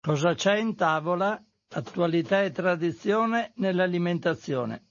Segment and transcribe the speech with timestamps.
[0.00, 1.42] Cosa c'è in tavola?
[1.70, 4.84] Attualità e tradizione nell'alimentazione.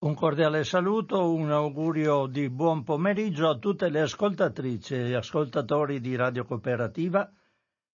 [0.00, 6.14] Un cordiale saluto, un augurio di buon pomeriggio a tutte le ascoltatrici e ascoltatori di
[6.16, 7.32] Radio Cooperativa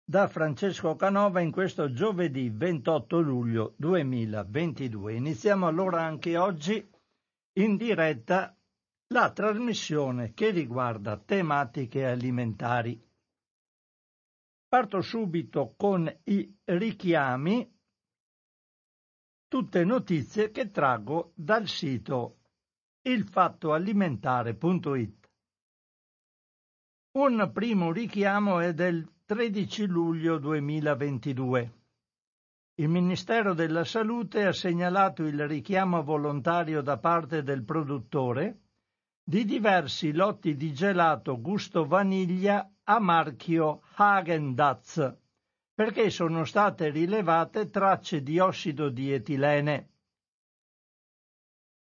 [0.03, 5.13] da Francesco Canova in questo giovedì 28 luglio 2022.
[5.13, 6.85] Iniziamo allora anche oggi
[7.59, 8.57] in diretta
[9.09, 13.06] la trasmissione che riguarda tematiche alimentari.
[14.69, 17.73] Parto subito con i richiami,
[19.47, 22.39] tutte notizie che traggo dal sito
[23.01, 25.29] ilfattoalimentare.it.
[27.13, 31.73] Un primo richiamo è del 13 luglio 2022.
[32.75, 38.63] Il Ministero della Salute ha segnalato il richiamo volontario da parte del produttore
[39.23, 45.15] di diversi lotti di gelato gusto vaniglia a marchio Hagen-Dazs
[45.77, 49.89] perché sono state rilevate tracce di ossido di etilene.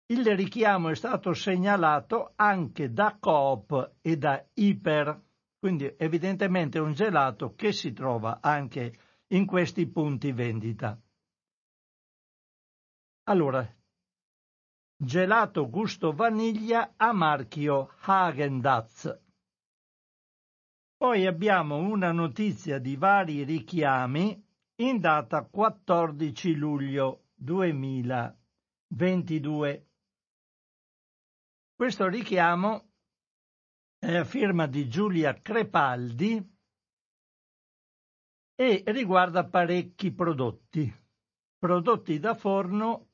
[0.06, 5.22] Il richiamo è stato segnalato anche da Coop e da Iper,
[5.58, 10.98] quindi evidentemente un gelato che si trova anche in questi punti vendita.
[13.24, 13.66] Allora,
[14.96, 19.31] gelato gusto vaniglia a marchio Hagen-Dazs.
[21.02, 24.40] Poi abbiamo una notizia di vari richiami
[24.76, 29.88] in data 14 luglio 2022.
[31.74, 32.92] Questo richiamo
[33.98, 36.40] è a firma di Giulia Crepaldi
[38.54, 40.88] e riguarda parecchi prodotti,
[41.58, 43.08] prodotti da forno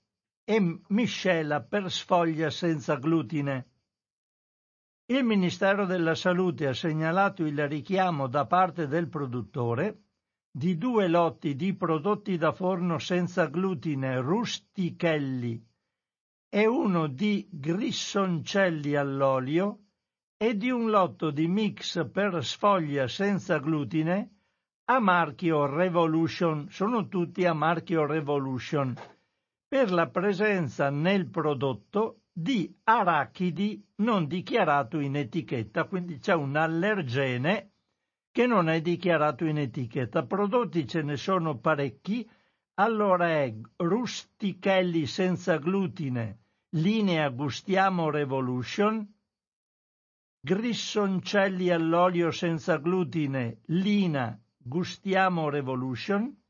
[0.45, 3.78] e miscela per sfoglia senza glutine.
[5.11, 10.03] Il Ministero della Salute ha segnalato il richiamo da parte del produttore
[10.51, 15.65] di due lotti di prodotti da forno senza glutine rustichelli
[16.51, 19.79] e uno di grissoncelli all'olio
[20.37, 24.41] e di un lotto di mix per sfoglia senza glutine
[24.91, 28.95] a marchio Revolution, sono tutti a marchio Revolution,
[29.67, 37.73] per la presenza nel prodotto di arachidi non dichiarato in etichetta, quindi c'è un allergene
[38.31, 40.25] che non è dichiarato in etichetta.
[40.25, 42.29] Prodotti ce ne sono parecchi,
[42.75, 46.39] allora è rustichelli senza glutine,
[46.77, 49.05] linea Gustiamo Revolution,
[50.39, 56.41] grissoncelli all'olio senza glutine, lina Gustiamo Revolution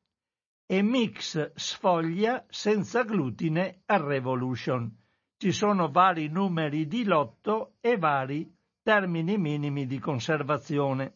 [0.67, 4.95] e mix sfoglia senza glutine a Revolution
[5.39, 11.15] ci sono vari numeri di lotto e vari termini minimi di conservazione.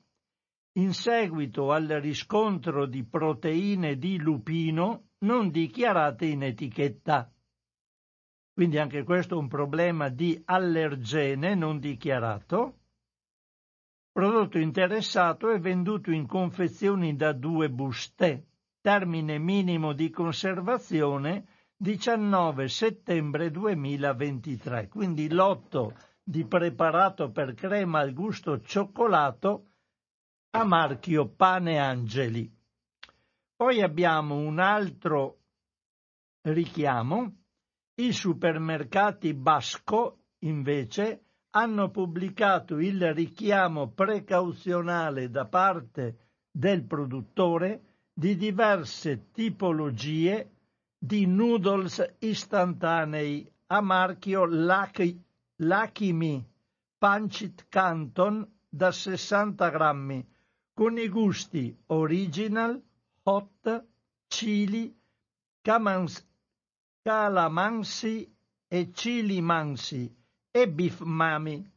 [0.79, 7.31] in seguito al riscontro di proteine di lupino non dichiarate in etichetta.
[8.51, 12.79] Quindi anche questo è un problema di allergene non dichiarato
[14.13, 18.45] prodotto interessato è venduto in confezioni da due buste,
[18.79, 28.61] termine minimo di conservazione 19 settembre 2023, quindi lotto di preparato per crema al gusto
[28.61, 29.71] cioccolato
[30.51, 32.49] a marchio Pane Angeli.
[33.55, 35.39] Poi abbiamo un altro
[36.43, 37.39] richiamo.
[37.95, 41.22] I supermercati Basco, invece,
[41.55, 46.17] hanno pubblicato il richiamo precauzionale da parte
[46.49, 50.49] del produttore di diverse tipologie
[50.97, 54.45] di noodles istantanei a marchio
[55.55, 56.45] Me
[56.97, 60.27] Pancit Canton da 60 grammi
[60.73, 62.81] con i gusti original,
[63.23, 63.85] hot,
[64.27, 64.95] chili,
[65.61, 66.25] camans,
[67.03, 68.35] calamansi
[68.67, 70.21] e chili mansi
[70.55, 71.67] e beef mami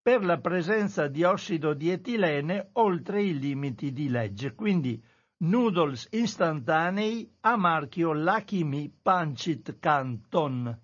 [0.00, 4.54] per la presenza di ossido di etilene oltre i limiti di legge.
[4.54, 5.02] Quindi
[5.38, 10.80] noodles istantanei a marchio Me Pancit Canton.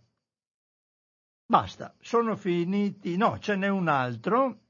[1.47, 3.17] Basta, sono finiti.
[3.17, 4.63] No, ce n'è un altro.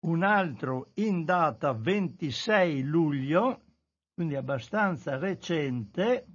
[0.00, 3.62] Un altro in data 26 luglio,
[4.12, 6.26] quindi abbastanza recente,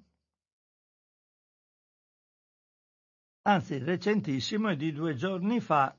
[3.47, 5.95] anzi recentissimo, è di due giorni fa,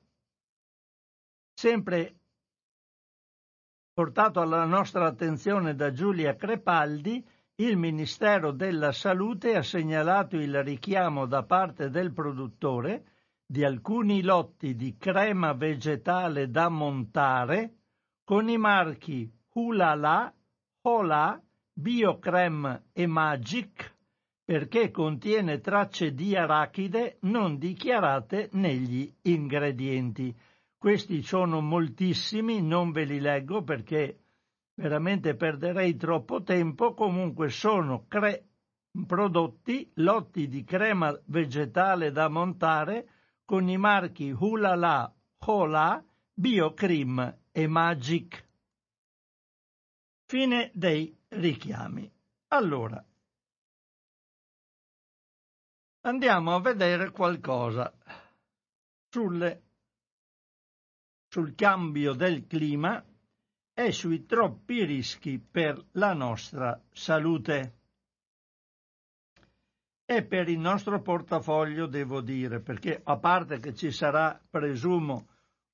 [1.55, 2.17] sempre
[3.93, 11.27] portato alla nostra attenzione da Giulia Crepaldi, il Ministero della Salute ha segnalato il richiamo
[11.27, 17.77] da parte del produttore di alcuni lotti di crema vegetale da montare
[18.23, 20.33] con i marchi Hulala,
[20.83, 21.43] Hola,
[21.73, 23.97] Biocrem e Magic
[24.49, 30.35] perché contiene tracce di arachide non dichiarate negli ingredienti.
[30.79, 34.21] Questi sono moltissimi, non ve li leggo perché
[34.77, 38.47] veramente perderei troppo tempo, comunque sono cre-
[39.07, 43.07] prodotti, lotti di crema vegetale da montare
[43.45, 46.03] con i marchi Hulala, Hola,
[46.33, 48.49] Biocream e Magic.
[50.25, 52.11] Fine dei richiami.
[52.49, 53.05] Allora,
[56.09, 57.93] andiamo a vedere qualcosa
[59.11, 59.63] sulle
[61.31, 63.05] sul cambio del clima
[63.75, 67.75] e sui troppi rischi per la nostra salute.
[70.07, 75.29] E per il nostro portafoglio devo dire, perché a parte che ci sarà, presumo,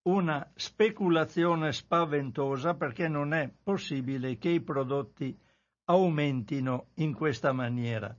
[0.08, 5.38] una speculazione spaventosa, perché non è possibile che i prodotti
[5.84, 8.14] aumentino in questa maniera.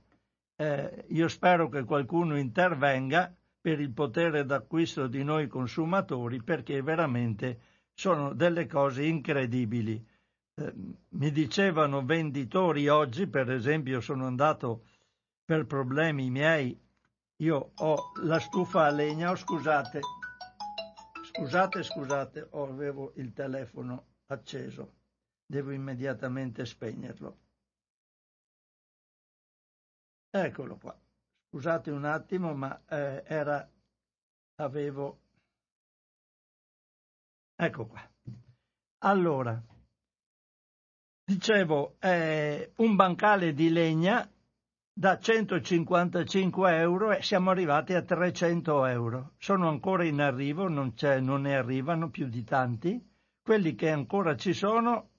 [0.58, 7.60] Eh, io spero che qualcuno intervenga per il potere d'acquisto di noi consumatori perché veramente
[7.92, 10.02] sono delle cose incredibili.
[10.54, 10.72] Eh,
[11.10, 14.84] mi dicevano venditori oggi, per esempio, sono andato
[15.44, 16.78] per problemi miei,
[17.42, 20.00] io ho la stufa a legna, oh, scusate,
[21.22, 24.92] scusate, scusate, oh, avevo il telefono acceso,
[25.44, 27.36] devo immediatamente spegnerlo.
[30.44, 30.94] Eccolo qua.
[31.48, 33.66] Scusate un attimo, ma eh, era,
[34.56, 35.20] avevo,
[37.54, 38.06] ecco qua.
[38.98, 39.62] Allora,
[41.24, 44.30] dicevo, eh, un bancale di legna
[44.92, 49.32] da 155 euro e siamo arrivati a 300 euro.
[49.38, 53.02] Sono ancora in arrivo, non, non ne arrivano più di tanti.
[53.42, 55.12] Quelli che ancora ci sono,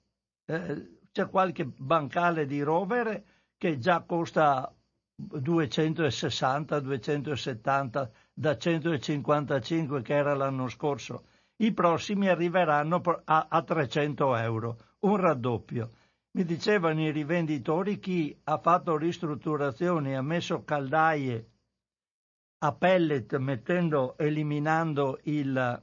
[0.44, 3.24] eh, c'è qualche bancale di rovere
[3.56, 4.72] che già costa
[5.20, 11.24] 260, 270 da 155 che era l'anno scorso.
[11.56, 15.90] I prossimi arriveranno a, a 300 euro, un raddoppio.
[16.30, 21.50] Mi dicevano i rivenditori chi ha fatto ristrutturazioni, ha messo caldaie
[22.58, 25.82] a pellet mettendo, eliminando il,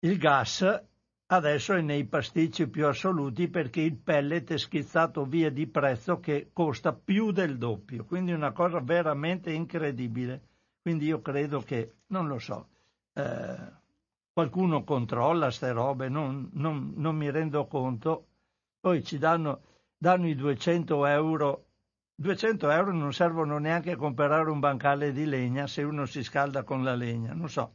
[0.00, 0.87] il gas
[1.30, 6.48] Adesso è nei pasticci più assoluti perché il pellet è schizzato via di prezzo che
[6.54, 10.40] costa più del doppio, quindi una cosa veramente incredibile.
[10.80, 12.68] Quindi io credo che, non lo so,
[13.12, 13.56] eh,
[14.32, 18.28] qualcuno controlla queste robe, non, non, non, mi rendo conto,
[18.80, 19.60] poi ci danno,
[19.98, 21.64] danno i 200 euro
[22.14, 26.62] 200 euro non servono neanche a comprare un bancale di legna se uno si scalda
[26.64, 27.74] con la legna, non so.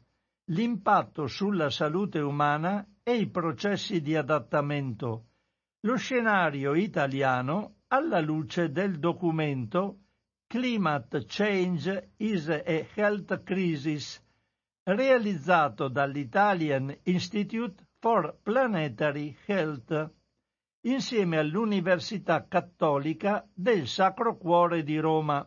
[0.48, 5.26] l'impatto sulla salute umana e i processi di adattamento,
[5.82, 10.00] lo scenario italiano alla luce del documento
[10.48, 14.24] Climate Change is a Health Crisis
[14.84, 20.12] realizzato dall'Italian Institute for Planetary Health
[20.86, 25.46] insieme all'Università Cattolica del Sacro Cuore di Roma,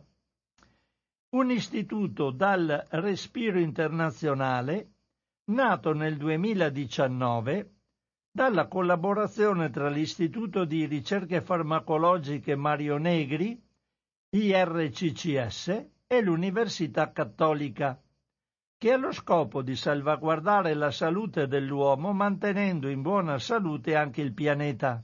[1.29, 4.96] un istituto dal respiro internazionale
[5.49, 7.73] nato nel 2019
[8.31, 13.59] dalla collaborazione tra l'Istituto di Ricerche Farmacologiche Mario Negri,
[14.29, 17.99] IRCCS, e l'Università Cattolica
[18.77, 24.33] che ha lo scopo di salvaguardare la salute dell'uomo mantenendo in buona salute anche il
[24.33, 25.03] pianeta.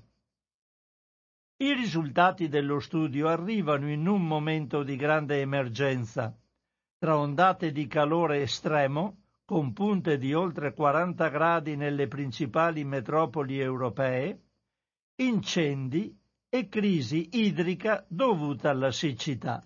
[1.57, 6.38] I risultati dello studio arrivano in un momento di grande emergenza,
[7.00, 14.41] tra ondate di calore estremo, con punte di oltre 40 gradi nelle principali metropoli europee,
[15.15, 16.17] incendi
[16.50, 19.65] e crisi idrica dovuta alla siccità.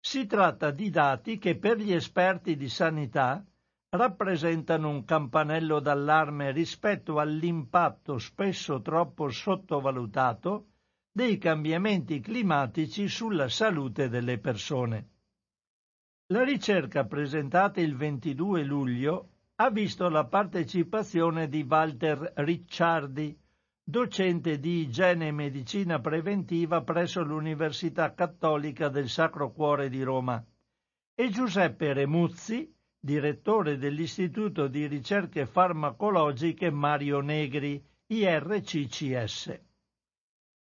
[0.00, 3.44] Si tratta di dati che per gli esperti di sanità
[3.90, 10.66] rappresentano un campanello d'allarme rispetto all'impatto spesso troppo sottovalutato
[11.10, 15.17] dei cambiamenti climatici sulla salute delle persone.
[16.30, 23.34] La ricerca presentata il 22 luglio ha visto la partecipazione di Walter Ricciardi,
[23.82, 30.44] docente di igiene e medicina preventiva presso l'Università Cattolica del Sacro Cuore di Roma,
[31.14, 32.70] e Giuseppe Remuzzi,
[33.00, 39.60] direttore dell'Istituto di ricerche farmacologiche Mario Negri, IRCCS.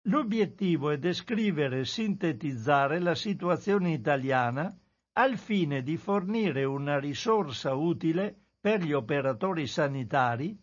[0.04, 4.74] L'obiettivo è descrivere e sintetizzare la situazione italiana
[5.14, 10.58] al fine di fornire una risorsa utile per gli operatori sanitari,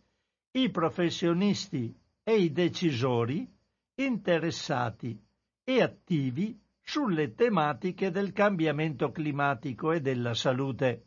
[0.52, 3.48] i professionisti e i decisori
[3.96, 5.18] interessati
[5.64, 11.06] e attivi sulle tematiche del cambiamento climatico e della salute.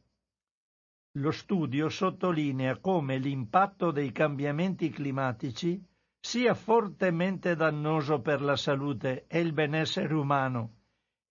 [1.13, 5.83] Lo studio sottolinea come l'impatto dei cambiamenti climatici
[6.19, 10.78] sia fortemente dannoso per la salute e il benessere umano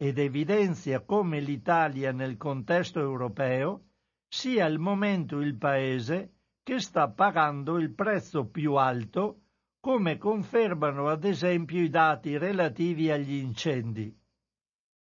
[0.01, 3.87] ed evidenzia come l'Italia nel contesto europeo
[4.29, 9.41] sia al momento il paese che sta pagando il prezzo più alto
[9.81, 14.17] come confermano ad esempio i dati relativi agli incendi.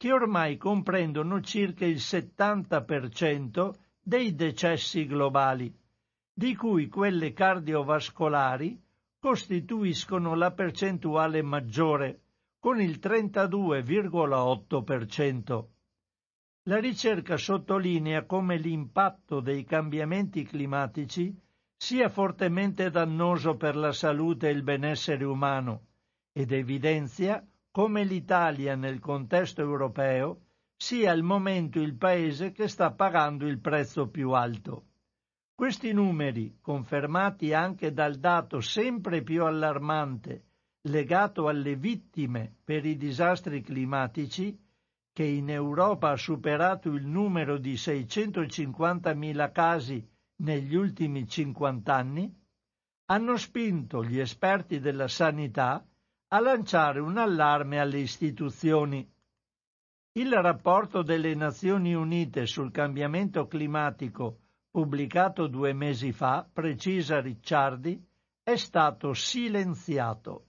[0.00, 5.70] che ormai comprendono circa il 70% dei decessi globali,
[6.32, 8.82] di cui quelle cardiovascolari
[9.18, 12.22] costituiscono la percentuale maggiore,
[12.58, 15.66] con il 32,8%.
[16.62, 21.38] La ricerca sottolinea come l'impatto dei cambiamenti climatici
[21.76, 25.88] sia fortemente dannoso per la salute e il benessere umano
[26.32, 30.42] ed evidenzia come l'Italia nel contesto europeo
[30.76, 34.86] sia al momento il paese che sta pagando il prezzo più alto.
[35.54, 40.44] Questi numeri, confermati anche dal dato sempre più allarmante
[40.84, 44.58] legato alle vittime per i disastri climatici,
[45.12, 52.34] che in Europa ha superato il numero di 650.000 casi negli ultimi 50 anni,
[53.06, 55.84] hanno spinto gli esperti della sanità
[56.32, 59.04] a lanciare un allarme alle istituzioni.
[60.12, 64.38] Il rapporto delle Nazioni Unite sul cambiamento climatico,
[64.70, 68.00] pubblicato due mesi fa, precisa Ricciardi,
[68.44, 70.46] è stato silenziato.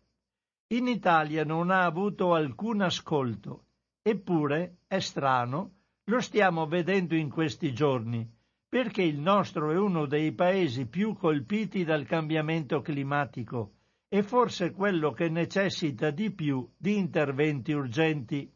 [0.67, 3.65] In Italia non ha avuto alcun ascolto,
[4.03, 8.29] eppure, è strano, lo stiamo vedendo in questi giorni,
[8.69, 13.77] perché il nostro è uno dei paesi più colpiti dal cambiamento climatico
[14.13, 18.53] e forse quello che necessita di più di interventi urgenti.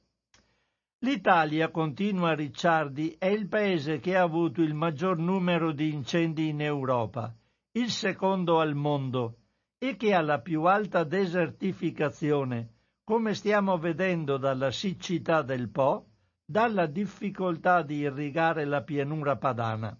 [1.00, 6.60] L'Italia, continua Ricciardi, è il paese che ha avuto il maggior numero di incendi in
[6.60, 7.34] Europa,
[7.72, 9.38] il secondo al mondo,
[9.78, 12.74] e che ha la più alta desertificazione,
[13.06, 16.08] come stiamo vedendo dalla siccità del Po,
[16.44, 19.98] dalla difficoltà di irrigare la pianura padana.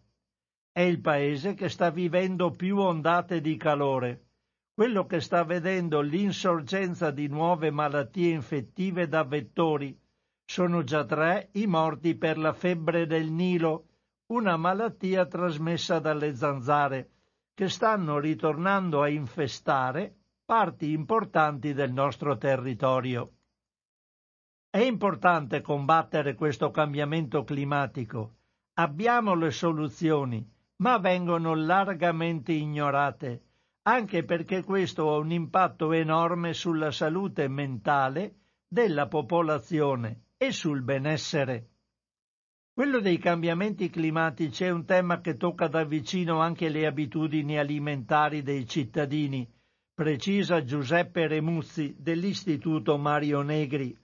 [0.70, 4.25] È il paese che sta vivendo più ondate di calore,
[4.75, 9.98] quello che sta vedendo l'insorgenza di nuove malattie infettive da vettori,
[10.44, 13.86] sono già tre i morti per la febbre del Nilo,
[14.34, 17.10] una malattia trasmessa dalle zanzare,
[17.53, 20.13] che stanno ritornando a infestare
[20.44, 23.32] parti importanti del nostro territorio.
[24.70, 28.36] È importante combattere questo cambiamento climatico.
[28.74, 30.46] Abbiamo le soluzioni,
[30.77, 33.41] ma vengono largamente ignorate,
[33.88, 38.36] anche perché questo ha un impatto enorme sulla salute mentale
[38.68, 41.70] della popolazione e sul benessere.
[42.74, 48.42] Quello dei cambiamenti climatici è un tema che tocca da vicino anche le abitudini alimentari
[48.42, 49.48] dei cittadini,
[49.94, 53.96] precisa Giuseppe Remuzzi dell'Istituto Mario Negri.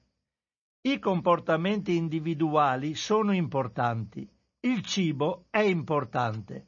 [0.84, 4.30] I comportamenti individuali sono importanti,
[4.62, 6.68] il cibo è importante.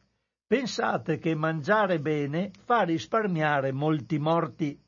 [0.53, 4.79] Pensate che mangiare bene fa risparmiare molti morti.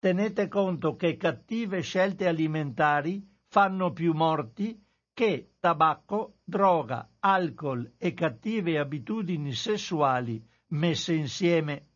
[0.00, 4.84] Tenete conto che cattive scelte alimentari fanno più morti
[5.14, 11.86] che tabacco, droga, alcol e cattive abitudini sessuali messe insieme.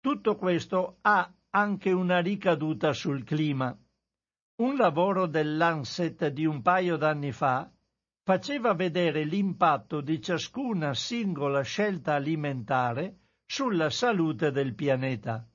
[0.00, 3.78] Tutto questo ha anche una ricaduta sul clima.
[4.56, 7.70] Un lavoro dell'Anset di un paio d'anni fa
[8.26, 15.48] faceva vedere l'impatto di ciascuna singola scelta alimentare sulla salute del pianeta.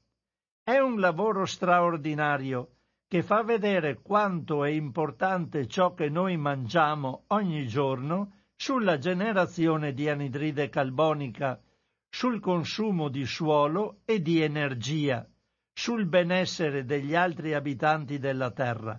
[0.64, 2.78] È un lavoro straordinario
[3.10, 10.08] che fa vedere quanto è importante ciò che noi mangiamo ogni giorno sulla generazione di
[10.08, 11.62] anidride carbonica,
[12.10, 15.28] sul consumo di suolo e di energia,
[15.74, 18.98] sul benessere degli altri abitanti della Terra.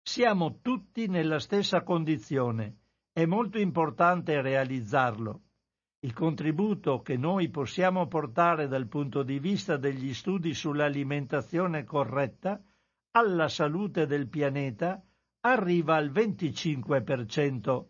[0.00, 2.84] Siamo tutti nella stessa condizione,
[3.16, 5.40] è molto importante realizzarlo.
[6.00, 12.62] Il contributo che noi possiamo portare dal punto di vista degli studi sull'alimentazione corretta
[13.12, 15.02] alla salute del pianeta
[15.40, 17.86] arriva al 25%.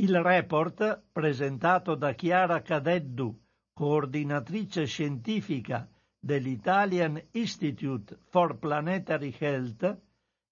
[0.00, 3.42] Il report, presentato da Chiara Cadeddu,
[3.72, 5.88] coordinatrice scientifica
[6.18, 9.98] dell'Italian Institute for Planetary Health,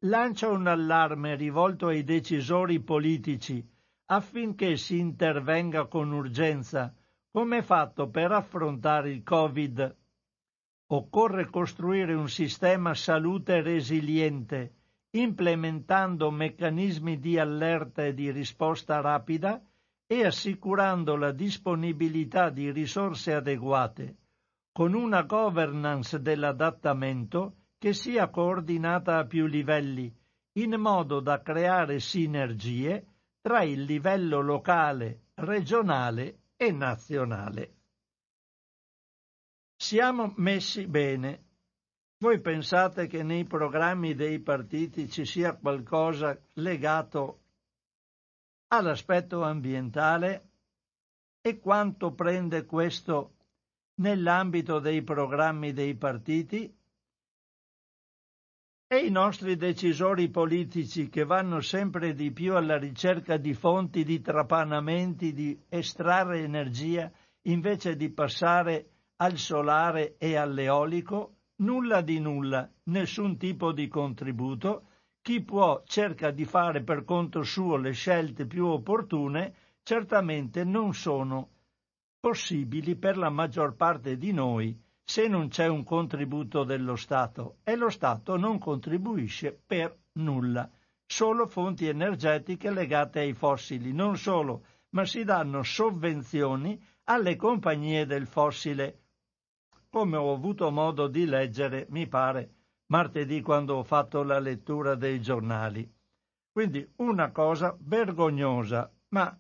[0.05, 3.67] lancia un allarme rivolto ai decisori politici
[4.07, 6.95] affinché si intervenga con urgenza,
[7.31, 9.97] come fatto per affrontare il Covid.
[10.89, 14.75] Occorre costruire un sistema salute resiliente,
[15.13, 19.63] implementando meccanismi di allerta e di risposta rapida
[20.07, 24.17] e assicurando la disponibilità di risorse adeguate,
[24.71, 30.11] con una governance dell'adattamento che sia coordinata a più livelli,
[30.53, 33.07] in modo da creare sinergie
[33.43, 37.75] tra il livello locale, regionale e nazionale.
[39.77, 41.45] Siamo messi bene.
[42.21, 47.43] Voi pensate che nei programmi dei partiti ci sia qualcosa legato
[48.69, 50.53] all'aspetto ambientale
[51.43, 53.35] e quanto prende questo
[53.97, 56.75] nell'ambito dei programmi dei partiti?
[58.87, 64.21] E i nostri decisori politici che vanno sempre di più alla ricerca di fonti di
[64.21, 67.11] trapanamenti, di estrarre energia
[67.47, 74.89] invece di passare al solare e all'eolico, nulla di nulla, nessun tipo di contributo,
[75.23, 81.49] chi può cerca di fare per conto suo le scelte più opportune, certamente non sono
[82.21, 87.77] possibili per la maggior parte di noi se non c'è un contributo dello Stato e
[87.77, 90.69] lo Stato non contribuisce per nulla,
[91.05, 98.27] solo fonti energetiche legate ai fossili, non solo, ma si danno sovvenzioni alle compagnie del
[98.27, 99.01] fossile.
[99.91, 102.55] Come ho avuto modo di leggere, mi pare,
[102.87, 105.89] martedì quando ho fatto la lettura dei giornali.
[106.51, 109.39] Quindi una cosa vergognosa, ma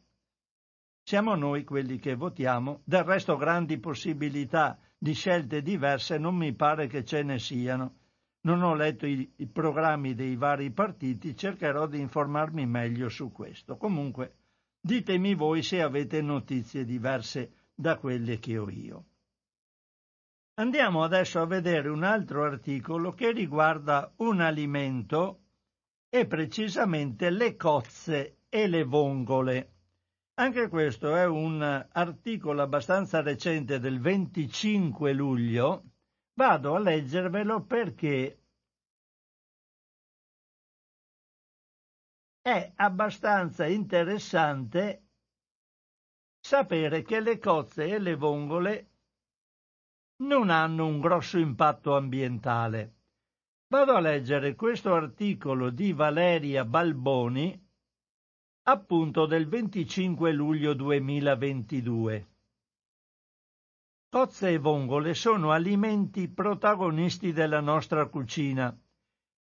[1.03, 6.87] siamo noi quelli che votiamo, del resto grandi possibilità di scelte diverse non mi pare
[6.87, 7.97] che ce ne siano.
[8.45, 13.77] Non ho letto i, i programmi dei vari partiti, cercherò di informarmi meglio su questo.
[13.77, 14.37] Comunque,
[14.81, 19.05] ditemi voi se avete notizie diverse da quelle che ho io.
[20.55, 25.41] Andiamo adesso a vedere un altro articolo che riguarda un alimento
[26.09, 29.74] e precisamente le cozze e le vongole.
[30.37, 35.85] Anche questo è un articolo abbastanza recente del 25 luglio.
[36.33, 38.43] Vado a leggervelo perché
[42.43, 45.07] è abbastanza interessante
[46.41, 48.91] sapere che le cozze e le vongole
[50.25, 52.95] non hanno un grosso impatto ambientale.
[53.69, 57.64] Vado a leggere questo articolo di Valeria Balboni
[58.67, 62.29] appunto del 25 luglio 2022.
[64.09, 68.75] Cozze e vongole sono alimenti protagonisti della nostra cucina,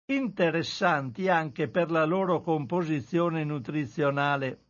[0.06, 4.64] interessanti anche per la loro composizione nutrizionale,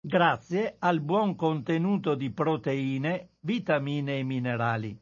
[0.00, 4.98] grazie al buon contenuto di proteine, vitamine e minerali.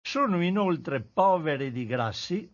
[0.00, 2.50] Sono inoltre poveri di grassi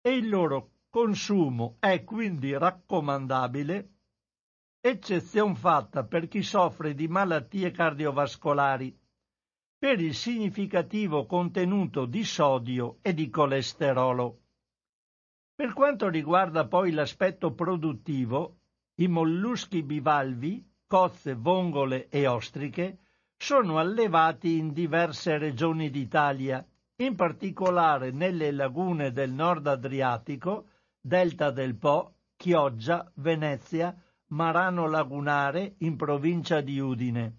[0.00, 3.93] e il loro consumo è quindi raccomandabile
[4.86, 8.94] eccezion fatta per chi soffre di malattie cardiovascolari,
[9.78, 14.40] per il significativo contenuto di sodio e di colesterolo.
[15.54, 18.58] Per quanto riguarda poi l'aspetto produttivo,
[18.96, 22.98] i molluschi bivalvi, cozze, vongole e ostriche
[23.38, 26.62] sono allevati in diverse regioni d'Italia,
[26.96, 30.66] in particolare nelle lagune del nord Adriatico,
[31.00, 33.98] delta del Po, Chioggia, Venezia,
[34.34, 37.38] Marano Lagunare in provincia di Udine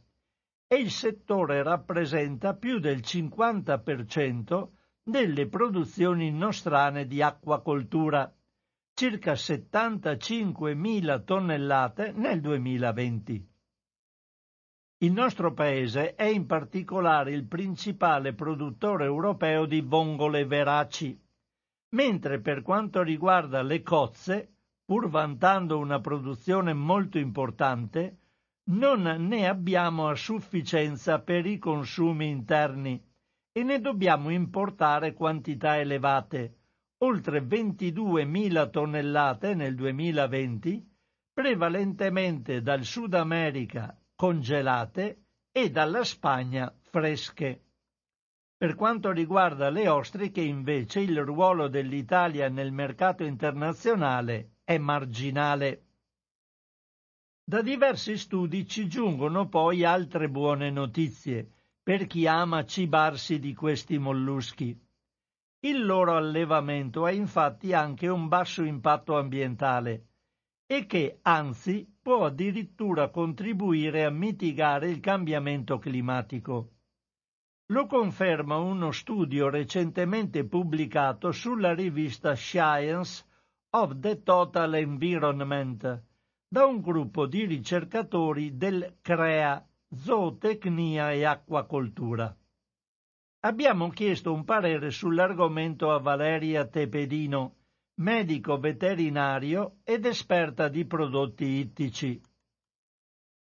[0.65, 4.69] e il settore rappresenta più del 50%
[5.03, 8.33] delle produzioni nostrane di acquacoltura,
[8.93, 13.49] circa 75.000 tonnellate nel 2020.
[14.99, 21.21] Il nostro paese è in particolare il principale produttore europeo di vongole veraci,
[21.89, 24.54] mentre per quanto riguarda le cozze
[24.85, 28.19] pur vantando una produzione molto importante,
[28.67, 33.03] non ne abbiamo a sufficienza per i consumi interni
[33.51, 36.57] e ne dobbiamo importare quantità elevate,
[36.99, 40.87] oltre 22.000 tonnellate nel 2020,
[41.33, 47.61] prevalentemente dal Sud America congelate e dalla Spagna fresche.
[48.57, 55.83] Per quanto riguarda le ostriche, invece, il ruolo dell'Italia nel mercato internazionale è marginale.
[57.43, 61.51] Da diversi studi ci giungono poi altre buone notizie
[61.83, 64.75] per chi ama cibarsi di questi molluschi.
[65.59, 70.07] Il loro allevamento ha infatti anche un basso impatto ambientale
[70.65, 76.71] e che, anzi, può addirittura contribuire a mitigare il cambiamento climatico.
[77.67, 83.25] Lo conferma uno studio recentemente pubblicato sulla rivista Science
[83.75, 86.01] of the Total Environment
[86.47, 92.33] da un gruppo di ricercatori del CREA, Zootecnia e Acquacoltura.
[93.41, 97.55] Abbiamo chiesto un parere sull'argomento a Valeria Tepedino,
[97.95, 102.21] medico veterinario ed esperta di prodotti ittici.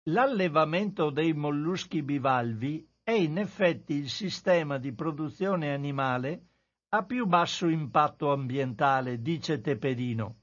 [0.05, 6.47] L'allevamento dei molluschi bivalvi è in effetti il sistema di produzione animale
[6.97, 10.35] a più basso impatto ambientale, dice Tepedino.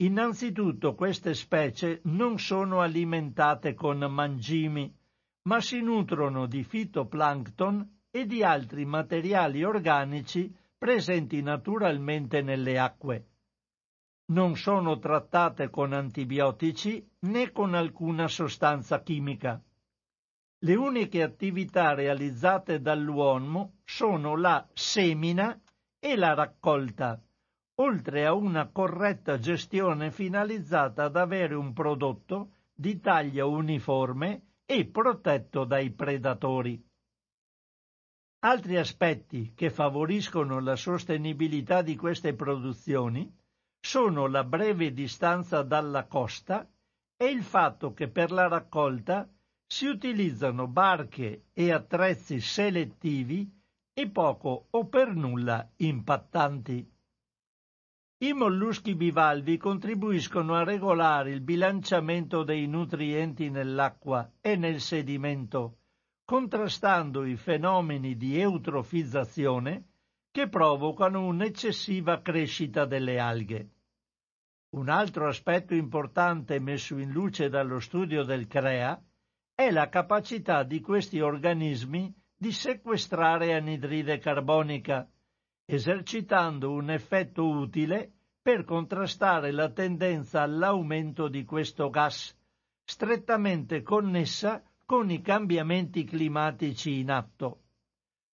[0.00, 4.94] Innanzitutto queste specie non sono alimentate con mangimi,
[5.42, 13.26] ma si nutrono di fitoplancton e di altri materiali organici presenti naturalmente nelle acque.
[14.30, 19.62] Non sono trattate con antibiotici né con alcuna sostanza chimica.
[20.62, 25.58] Le uniche attività realizzate dall'uomo sono la semina
[26.00, 27.22] e la raccolta,
[27.76, 35.64] oltre a una corretta gestione finalizzata ad avere un prodotto di taglia uniforme e protetto
[35.64, 36.82] dai predatori.
[38.42, 43.30] Altri aspetti che favoriscono la sostenibilità di queste produzioni
[43.78, 46.66] sono la breve distanza dalla costa
[47.16, 49.28] e il fatto che per la raccolta
[49.66, 53.59] si utilizzano barche e attrezzi selettivi
[54.00, 56.90] e poco o per nulla impattanti.
[58.22, 65.80] I molluschi bivalvi contribuiscono a regolare il bilanciamento dei nutrienti nell'acqua e nel sedimento,
[66.24, 69.88] contrastando i fenomeni di eutrofizzazione
[70.30, 73.70] che provocano un'eccessiva crescita delle alghe.
[74.76, 78.98] Un altro aspetto importante messo in luce dallo studio del CREA
[79.54, 85.06] è la capacità di questi organismi di sequestrare anidride carbonica,
[85.66, 92.34] esercitando un effetto utile per contrastare la tendenza all'aumento di questo gas,
[92.82, 97.60] strettamente connessa con i cambiamenti climatici in atto.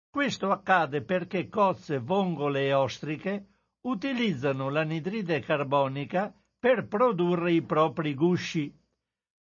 [0.08, 3.48] Questo accade perché cozze, vongole e ostriche
[3.88, 8.72] utilizzano l'anidride carbonica per produrre i propri gusci,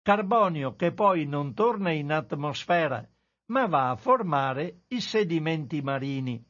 [0.04, 3.04] carbonio che poi non torna in atmosfera,
[3.51, 6.41] ma va a formare i sedimenti marini.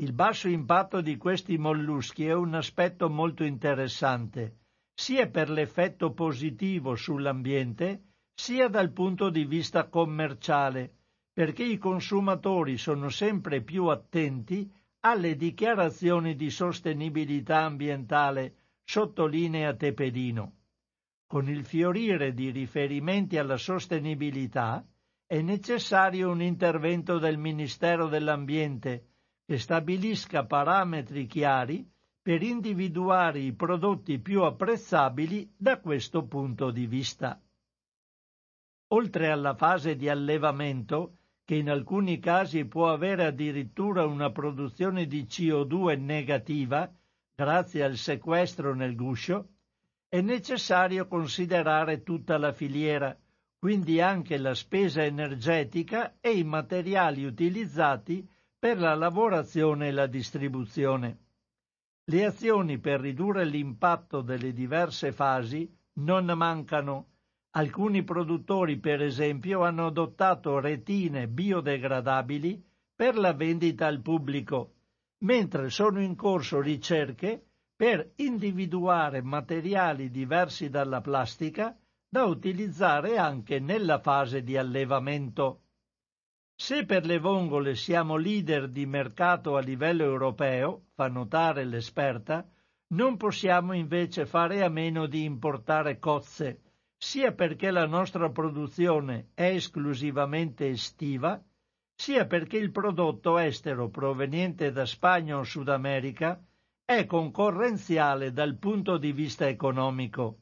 [0.00, 4.56] Il basso impatto di questi molluschi è un aspetto molto interessante,
[4.92, 10.96] sia per l'effetto positivo sull'ambiente, sia dal punto di vista commerciale,
[11.32, 14.68] perché i consumatori sono sempre più attenti
[15.00, 20.56] alle dichiarazioni di sostenibilità ambientale, sottolinea Tepedino.
[21.28, 24.84] Con il fiorire di riferimenti alla sostenibilità,
[25.30, 29.10] è necessario un intervento del Ministero dell'Ambiente
[29.46, 31.88] che stabilisca parametri chiari
[32.20, 37.40] per individuare i prodotti più apprezzabili da questo punto di vista.
[38.88, 45.28] Oltre alla fase di allevamento, che in alcuni casi può avere addirittura una produzione di
[45.30, 46.92] CO2 negativa
[47.36, 49.50] grazie al sequestro nel guscio,
[50.08, 53.16] è necessario considerare tutta la filiera,
[53.60, 58.26] quindi anche la spesa energetica e i materiali utilizzati
[58.58, 61.18] per la lavorazione e la distribuzione.
[62.04, 67.08] Le azioni per ridurre l'impatto delle diverse fasi non mancano.
[67.50, 74.72] Alcuni produttori, per esempio, hanno adottato retine biodegradabili per la vendita al pubblico,
[75.18, 77.44] mentre sono in corso ricerche
[77.76, 81.76] per individuare materiali diversi dalla plastica
[82.12, 85.62] da utilizzare anche nella fase di allevamento.
[86.56, 92.44] Se per le vongole siamo leader di mercato a livello europeo, fa notare l'esperta,
[92.88, 96.62] non possiamo invece fare a meno di importare cozze,
[96.98, 101.40] sia perché la nostra produzione è esclusivamente estiva,
[101.94, 106.42] sia perché il prodotto estero proveniente da Spagna o Sud America
[106.84, 110.39] è concorrenziale dal punto di vista economico.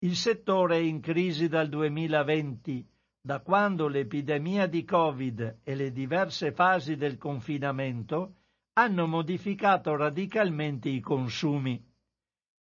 [0.00, 2.88] Il settore è in crisi dal 2020,
[3.20, 8.34] da quando l'epidemia di Covid e le diverse fasi del confinamento
[8.74, 11.84] hanno modificato radicalmente i consumi.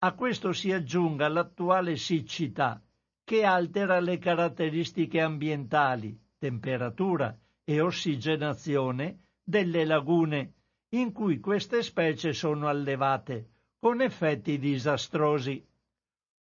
[0.01, 2.83] A questo si aggiunga l'attuale siccità,
[3.23, 10.55] che altera le caratteristiche ambientali, temperatura e ossigenazione delle lagune
[10.89, 15.65] in cui queste specie sono allevate, con effetti disastrosi.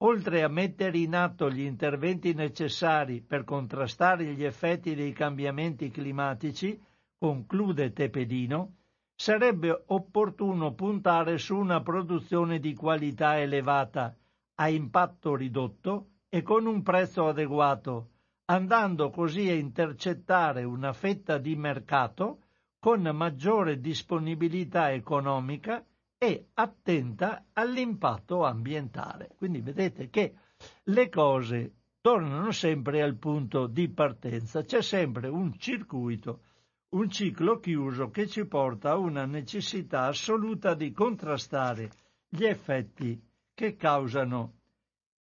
[0.05, 6.81] Oltre a mettere in atto gli interventi necessari per contrastare gli effetti dei cambiamenti climatici,
[7.17, 8.79] conclude Tepedino,
[9.15, 14.17] sarebbe opportuno puntare su una produzione di qualità elevata,
[14.57, 18.09] a impatto ridotto e con un prezzo adeguato,
[18.47, 22.41] andando così a intercettare una fetta di mercato
[22.81, 25.85] con maggiore disponibilità economica
[26.23, 29.35] e attenta all'impatto ambientale.
[29.37, 30.37] Quindi vedete che
[30.85, 36.43] le cose tornano sempre al punto di partenza, c'è sempre un circuito,
[36.91, 41.91] un ciclo chiuso che ci porta a una necessità assoluta di contrastare
[42.29, 43.21] gli effetti
[43.53, 44.61] che causano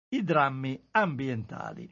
[0.08, 1.90] i drammi ambientali.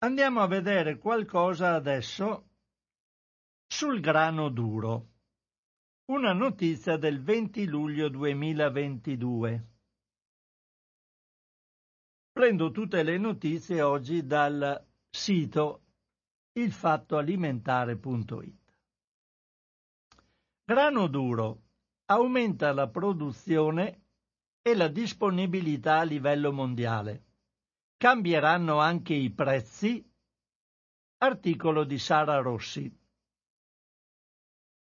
[0.00, 2.48] Andiamo a vedere qualcosa adesso
[3.66, 5.08] sul grano duro.
[6.10, 9.66] Una notizia del 20 luglio 2022.
[12.32, 15.84] Prendo tutte le notizie oggi dal sito
[16.54, 18.74] ilfattoalimentare.it.
[20.64, 21.62] Grano duro
[22.06, 24.06] aumenta la produzione
[24.62, 27.22] e la disponibilità a livello mondiale.
[27.96, 30.04] Cambieranno anche i prezzi?
[31.18, 32.99] Articolo di Sara Rossi.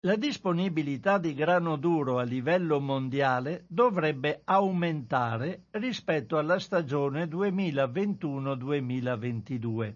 [0.04, 9.96] La disponibilità di grano duro a livello mondiale dovrebbe aumentare rispetto alla stagione 2021-2022.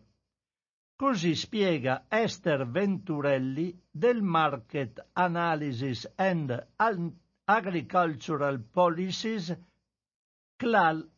[0.95, 6.67] Così spiega Esther Venturelli del Market Analysis and
[7.45, 9.57] Agricultural Policies
[10.55, 11.09] CLAL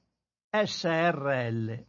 [0.50, 1.86] SRL.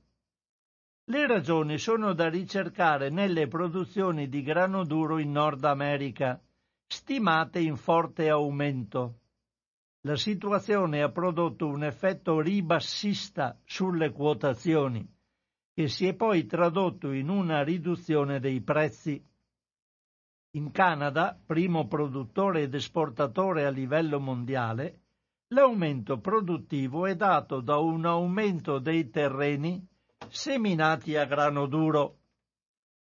[1.04, 6.42] Le ragioni sono da ricercare nelle produzioni di grano duro in Nord America,
[6.88, 9.20] stimate in forte aumento.
[10.02, 15.06] La situazione ha prodotto un effetto ribassista sulle quotazioni
[15.78, 19.24] che si è poi tradotto in una riduzione dei prezzi.
[20.56, 25.02] In Canada, primo produttore ed esportatore a livello mondiale,
[25.50, 29.86] l'aumento produttivo è dato da un aumento dei terreni
[30.30, 32.22] seminati a grano duro.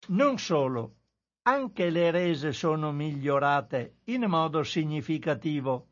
[0.09, 0.95] Non solo,
[1.45, 5.89] anche le rese sono migliorate in modo significativo,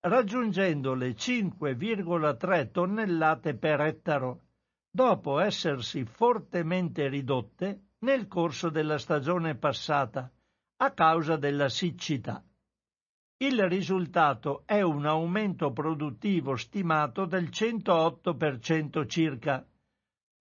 [0.00, 4.40] raggiungendo le 5,3 tonnellate per ettaro
[4.90, 10.30] dopo essersi fortemente ridotte nel corso della stagione passata
[10.76, 12.42] a causa della siccità.
[13.38, 19.66] Il risultato è un aumento produttivo stimato del 108% circa,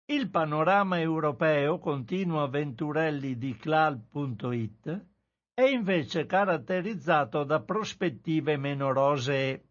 [0.07, 5.07] Il panorama europeo, continua Venturelli di Clal.it,
[5.53, 9.65] è invece caratterizzato da prospettive meno rosee.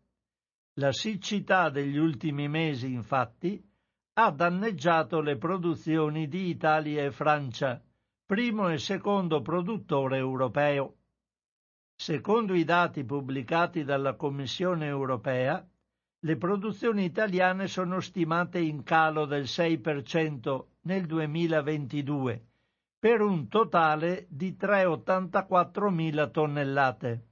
[0.73, 3.59] La siccità degli ultimi mesi, infatti,
[4.19, 7.81] ha danneggiato le produzioni di Italia e Francia,
[8.25, 10.97] primo e secondo produttore europeo.
[11.95, 15.67] Secondo i dati pubblicati dalla Commissione europea,
[16.27, 22.47] le produzioni italiane sono stimate in calo del 6% nel 2022
[22.99, 27.27] per un totale di 384.000 tonnellate,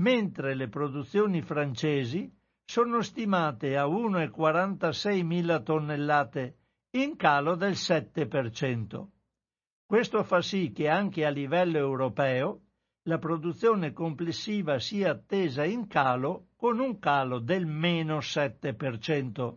[0.00, 2.30] mentre le produzioni francesi
[2.62, 6.58] sono stimate a 1,46.000 tonnellate,
[6.90, 9.06] in calo del 7%.
[9.86, 12.60] Questo fa sì che anche a livello europeo
[13.04, 19.56] la produzione complessiva sia attesa in calo con un calo del meno 7%.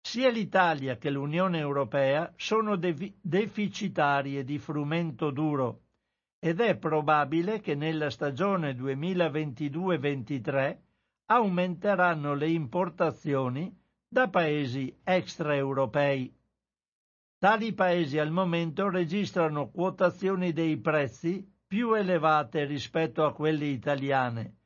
[0.00, 5.82] Sia l'Italia che l'Unione Europea sono deficitarie di frumento duro
[6.38, 10.78] ed è probabile che nella stagione 2022-23
[11.26, 13.76] aumenteranno le importazioni
[14.08, 16.32] da paesi extraeuropei.
[17.38, 24.57] Tali paesi al momento registrano quotazioni dei prezzi più elevate rispetto a quelle italiane.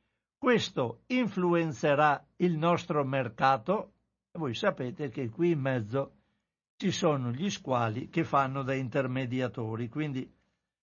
[0.43, 3.93] Questo influenzerà il nostro mercato
[4.33, 6.17] voi sapete che qui in mezzo
[6.75, 10.29] ci sono gli squali che fanno da intermediatori, quindi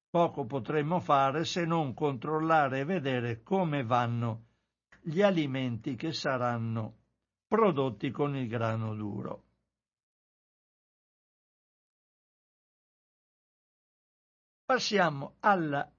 [0.09, 4.47] poco potremmo fare se non controllare e vedere come vanno
[5.03, 6.95] gli alimenti che saranno
[7.47, 9.45] prodotti con il grano duro.
[14.65, 15.99] Passiamo al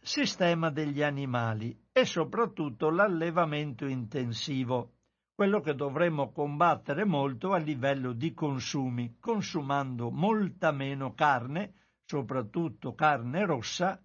[0.00, 4.94] sistema degli animali e soprattutto l'allevamento intensivo
[5.40, 11.72] quello che dovremmo combattere molto a livello di consumi, consumando molta meno carne,
[12.04, 13.98] soprattutto carne rossa,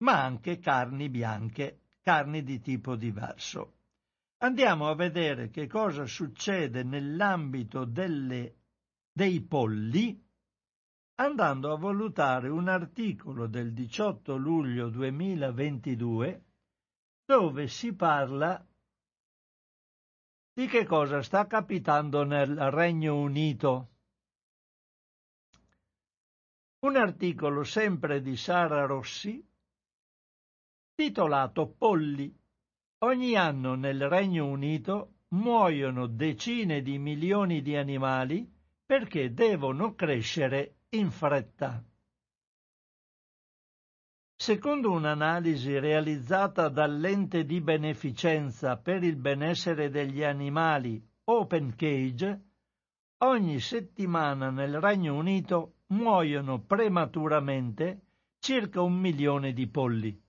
[0.00, 3.76] ma anche carni bianche, carni di tipo diverso.
[4.42, 8.56] Andiamo a vedere che cosa succede nell'ambito delle,
[9.10, 10.22] dei polli
[11.16, 16.44] andando a valutare un articolo del 18 luglio 2022
[17.24, 18.64] dove si parla
[20.52, 23.90] di che cosa sta capitando nel Regno Unito.
[26.80, 29.44] Un articolo sempre di Sara Rossi,
[30.94, 32.34] titolato Polli.
[32.98, 38.50] Ogni anno nel Regno Unito muoiono decine di milioni di animali
[38.84, 41.82] perché devono crescere in fretta.
[44.38, 52.44] Secondo un'analisi realizzata dall'ente di beneficenza per il benessere degli animali Open Cage,
[53.24, 58.02] ogni settimana nel Regno Unito muoiono prematuramente
[58.38, 60.22] circa un milione di polli.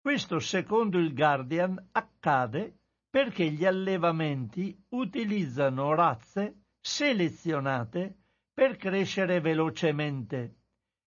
[0.00, 2.78] Questo, secondo il Guardian, accade
[3.10, 8.25] perché gli allevamenti utilizzano razze selezionate
[8.56, 10.54] per crescere velocemente.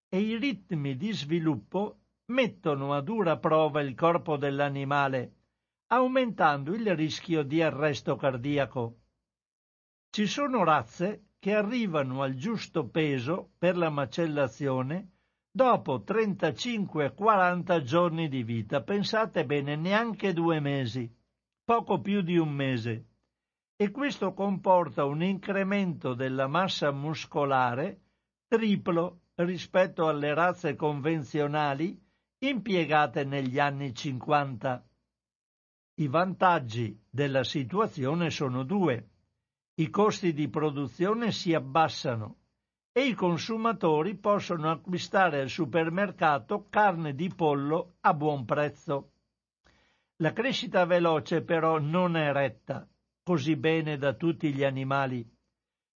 [0.07, 5.33] E i ritmi di sviluppo mettono a dura prova il corpo dell'animale,
[5.87, 8.99] aumentando il rischio di arresto cardiaco.
[10.11, 15.13] Ci sono razze che arrivano al giusto peso per la macellazione
[15.49, 21.11] dopo 35-40 giorni di vita, pensate bene, neanche due mesi,
[21.63, 23.08] poco più di un mese,
[23.81, 28.01] e questo comporta un incremento della massa muscolare
[28.45, 31.97] triplo rispetto alle razze convenzionali
[32.39, 34.85] impiegate negli anni 50.
[35.93, 39.11] I vantaggi della situazione sono due.
[39.75, 42.35] I costi di produzione si abbassano
[42.91, 49.11] e i consumatori possono acquistare al supermercato carne di pollo a buon prezzo.
[50.17, 52.85] La crescita veloce però non è retta
[53.29, 55.23] così bene da tutti gli animali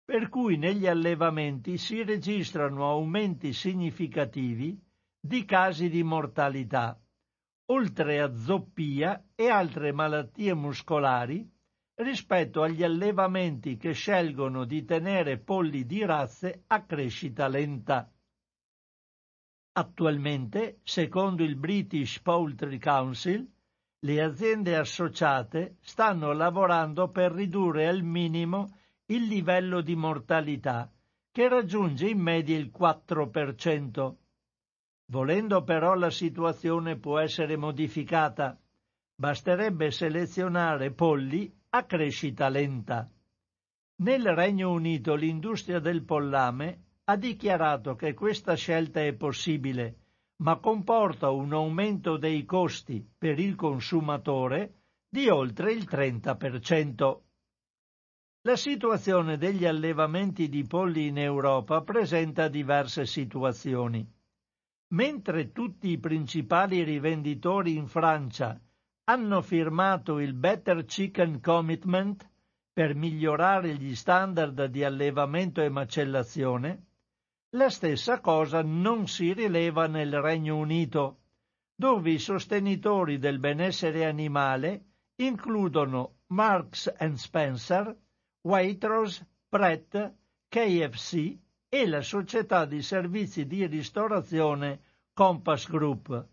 [0.04, 4.76] per cui negli allevamenti si registrano aumenti significativi
[5.20, 7.00] di casi di mortalità,
[7.66, 11.48] oltre a zoppia e altre malattie muscolari
[12.00, 18.12] rispetto agli allevamenti che scelgono di tenere polli di razze a crescita lenta.
[19.74, 23.48] Attualmente, secondo il British Poultry Council,
[24.02, 28.76] le aziende associate stanno lavorando per ridurre al minimo
[29.06, 30.90] il livello di mortalità,
[31.30, 34.14] che raggiunge in media il 4%.
[35.06, 38.58] Volendo però la situazione può essere modificata.
[39.14, 43.10] Basterebbe selezionare polli a crescita lenta.
[43.96, 49.96] Nel Regno Unito l'industria del pollame ha dichiarato che questa scelta è possibile,
[50.40, 54.74] ma comporta un aumento dei costi per il consumatore
[55.08, 57.20] di oltre il 30%.
[58.42, 64.08] La situazione degli allevamenti di polli in Europa presenta diverse situazioni.
[64.92, 68.58] Mentre tutti i principali rivenditori in Francia
[69.04, 72.26] hanno firmato il Better Chicken Commitment
[72.72, 76.86] per migliorare gli standard di allevamento e macellazione,
[77.54, 81.18] la stessa cosa non si rileva nel Regno Unito,
[81.74, 84.84] dove i sostenitori del benessere animale
[85.16, 87.96] includono Marks Spencer,
[88.42, 90.14] Waitrose, Pret,
[90.48, 91.36] KFC
[91.68, 94.80] e la società di servizi di ristorazione
[95.12, 96.28] Compass Group.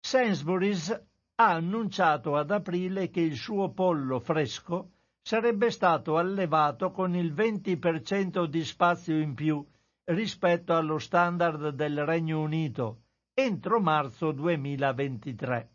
[0.00, 0.90] Sainsbury's
[1.38, 4.90] ha annunciato ad aprile che il suo pollo fresco
[5.22, 9.66] sarebbe stato allevato con il 20% di spazio in più
[10.08, 13.02] rispetto allo standard del Regno Unito
[13.34, 15.70] entro marzo 2023.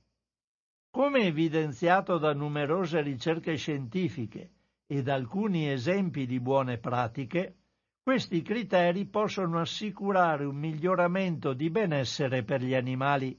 [0.90, 4.52] Come evidenziato da numerose ricerche scientifiche
[4.88, 7.56] ed alcuni esempi di buone pratiche,
[8.02, 13.38] questi criteri possono assicurare un miglioramento di benessere per gli animali.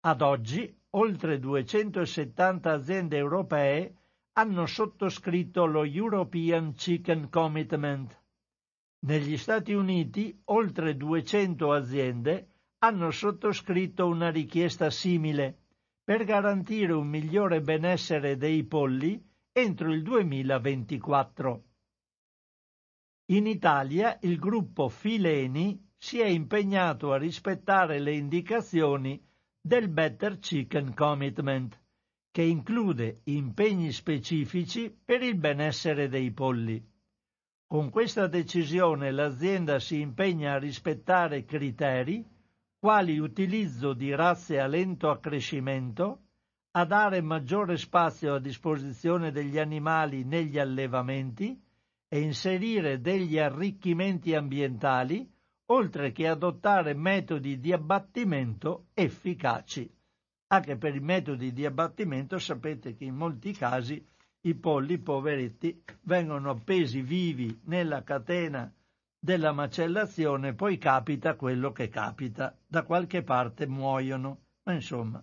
[0.00, 3.94] Ad oggi, oltre 270 aziende europee
[4.34, 8.16] hanno sottoscritto lo European Chicken Commitment.
[9.00, 15.66] Negli Stati Uniti, oltre 200 aziende hanno sottoscritto una richiesta simile
[16.02, 21.64] per garantire un migliore benessere dei polli entro il 2024.
[23.26, 29.22] In Italia il gruppo Fileni si è impegnato a rispettare le indicazioni
[29.60, 31.80] del Better Chicken Commitment,
[32.30, 36.96] che include impegni specifici per il benessere dei polli.
[37.70, 42.26] Con questa decisione l'azienda si impegna a rispettare criteri
[42.78, 46.22] quali utilizzo di razze a lento accrescimento,
[46.70, 51.60] a dare maggiore spazio a disposizione degli animali negli allevamenti
[52.08, 55.30] e inserire degli arricchimenti ambientali,
[55.66, 59.94] oltre che adottare metodi di abbattimento efficaci.
[60.46, 64.02] Anche per i metodi di abbattimento sapete che in molti casi
[64.48, 68.72] i polli poveretti vengono appesi vivi nella catena
[69.18, 75.22] della macellazione, poi capita quello che capita, da qualche parte muoiono, ma insomma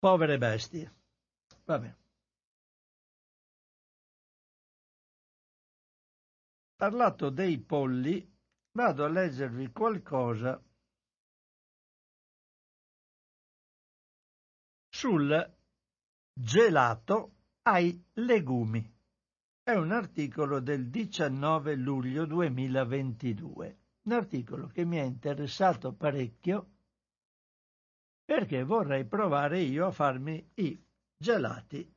[0.00, 0.94] Povere bestie.
[1.64, 1.94] Vabbè.
[6.78, 8.24] parlato dei polli,
[8.70, 10.62] vado a leggervi qualcosa
[14.88, 15.57] sul
[16.40, 17.32] gelato
[17.62, 18.88] ai legumi.
[19.60, 26.68] È un articolo del 19 luglio 2022, un articolo che mi è interessato parecchio
[28.24, 30.80] perché vorrei provare io a farmi i
[31.16, 31.92] gelati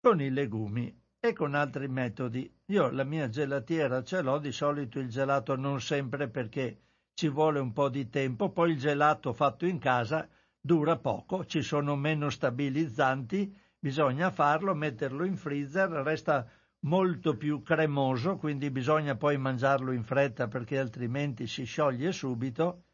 [0.00, 2.48] con i legumi e con altri metodi.
[2.66, 6.80] Io la mia gelatiera ce l'ho, di solito il gelato non sempre perché
[7.12, 10.28] ci vuole un po' di tempo, poi il gelato fatto in casa
[10.62, 16.48] dura poco, ci sono meno stabilizzanti, bisogna farlo, metterlo in freezer, resta
[16.84, 22.84] molto più cremoso, quindi bisogna poi mangiarlo in fretta perché altrimenti si scioglie subito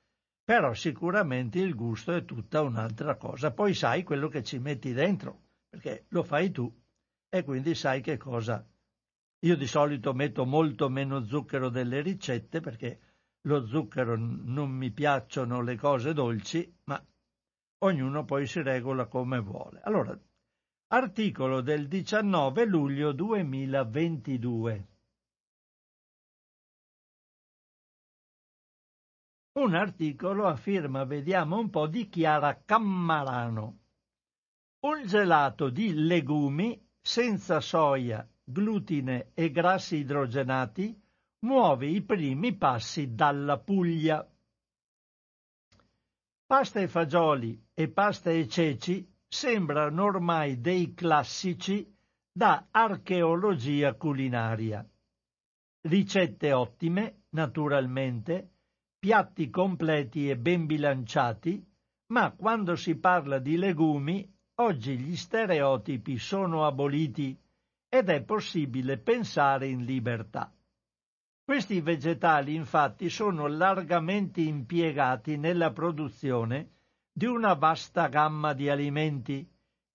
[0.49, 3.51] però sicuramente il gusto è tutta un'altra cosa.
[3.51, 6.75] Poi sai quello che ci metti dentro, perché lo fai tu
[7.29, 8.67] e quindi sai che cosa.
[9.41, 12.99] Io di solito metto molto meno zucchero delle ricette perché
[13.43, 16.99] lo zucchero non mi piacciono le cose dolci, ma
[17.79, 19.81] ognuno poi si regola come vuole.
[19.83, 20.19] Allora,
[20.89, 24.89] articolo del 19 luglio 2022.
[29.59, 33.79] un articolo a firma, vediamo un po', di Chiara Cammarano.
[34.87, 40.97] Un gelato di legumi senza soia, glutine e grassi idrogenati
[41.41, 44.27] muove i primi passi dalla Puglia.
[46.49, 51.87] Pasta e fagioli e pasta e ceci sembrano ormai dei classici
[52.33, 54.83] da archeologia culinaria.
[55.83, 58.53] Ricette ottime, naturalmente,
[58.99, 61.63] piatti completi e ben bilanciati,
[62.15, 64.27] ma quando si parla di legumi,
[64.61, 67.39] oggi gli stereotipi sono aboliti
[67.91, 70.51] ed è possibile pensare in libertà.
[71.49, 76.73] Questi vegetali infatti sono largamente impiegati nella produzione
[77.11, 79.51] di una vasta gamma di alimenti,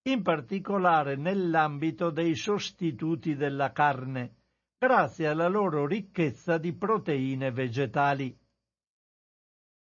[0.09, 4.37] in particolare nell'ambito dei sostituti della carne,
[4.79, 8.35] grazie alla loro ricchezza di proteine vegetali.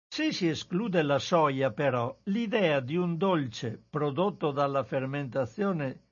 [0.09, 6.03] Se si esclude la soia, però, l'idea di un dolce prodotto dalla fermentazione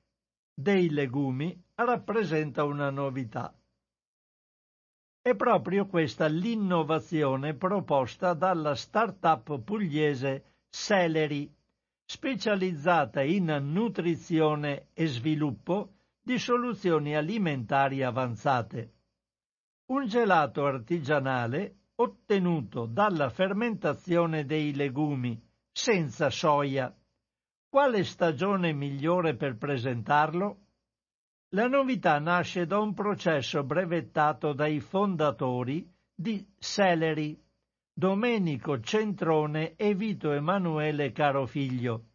[0.55, 3.55] dei legumi rappresenta una novità.
[5.27, 11.51] È proprio questa l'innovazione proposta dalla start-up pugliese Celery,
[12.05, 18.93] specializzata in nutrizione e sviluppo di soluzioni alimentari avanzate.
[19.87, 26.95] Un gelato artigianale ottenuto dalla fermentazione dei legumi senza soia.
[27.67, 30.64] Quale stagione migliore per presentarlo?
[31.55, 37.41] La novità nasce da un processo brevettato dai fondatori di Celery,
[37.93, 42.07] Domenico Centrone e Vito Emanuele Carofiglio,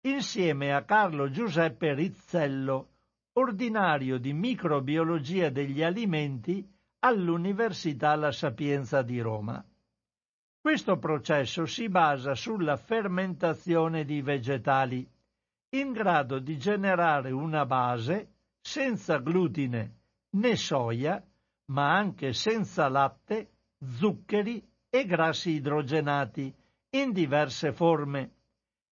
[0.00, 2.88] insieme a Carlo Giuseppe Rizzello,
[3.34, 6.68] ordinario di microbiologia degli alimenti
[7.04, 9.64] all'Università La Sapienza di Roma.
[10.60, 15.08] Questo processo si basa sulla fermentazione di vegetali,
[15.76, 18.31] in grado di generare una base
[18.62, 19.98] senza glutine
[20.30, 21.22] né soia,
[21.66, 23.50] ma anche senza latte,
[23.84, 26.54] zuccheri e grassi idrogenati
[26.90, 28.30] in diverse forme,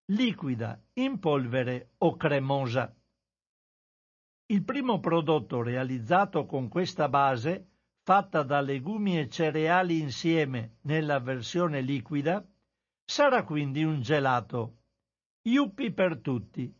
[0.06, 2.94] liquida, in polvere o cremosa.
[4.46, 7.68] Il primo prodotto realizzato con questa base
[8.02, 12.44] fatta da legumi e cereali insieme nella versione liquida,
[13.04, 14.78] sarà quindi un gelato.
[15.42, 16.74] Yuppi per tutti,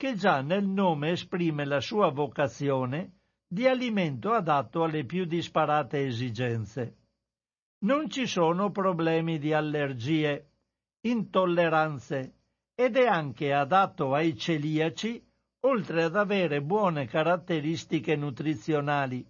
[0.00, 6.96] che già nel nome esprime la sua vocazione di alimento adatto alle più disparate esigenze.
[7.84, 10.52] Non ci sono problemi di allergie,
[11.02, 12.36] intolleranze
[12.74, 15.22] ed è anche adatto ai celiaci,
[15.66, 19.22] oltre ad avere buone caratteristiche nutrizionali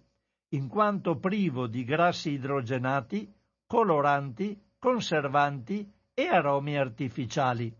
[0.53, 3.29] in quanto privo di grassi idrogenati,
[3.67, 7.75] coloranti, conservanti e aromi artificiali.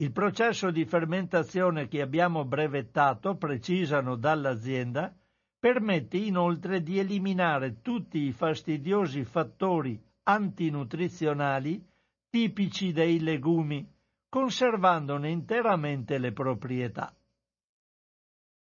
[0.00, 5.12] Il processo di fermentazione che abbiamo brevettato, precisano dall'azienda,
[5.58, 11.84] permette inoltre di eliminare tutti i fastidiosi fattori antinutrizionali
[12.30, 13.92] tipici dei legumi,
[14.28, 17.12] conservandone interamente le proprietà.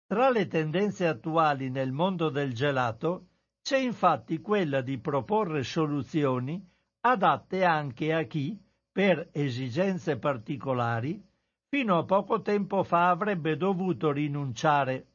[0.06, 3.28] Tra le tendenze attuali nel mondo del gelato
[3.62, 6.66] c'è infatti quella di proporre soluzioni
[7.02, 8.58] adatte anche a chi,
[8.98, 11.24] per esigenze particolari,
[11.70, 15.10] fino a poco tempo fa avrebbe dovuto rinunciare,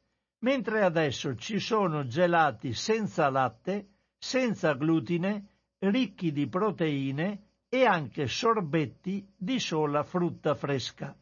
[0.45, 9.29] mentre adesso ci sono gelati senza latte, senza glutine, ricchi di proteine e anche sorbetti
[9.35, 11.13] di sola frutta fresca.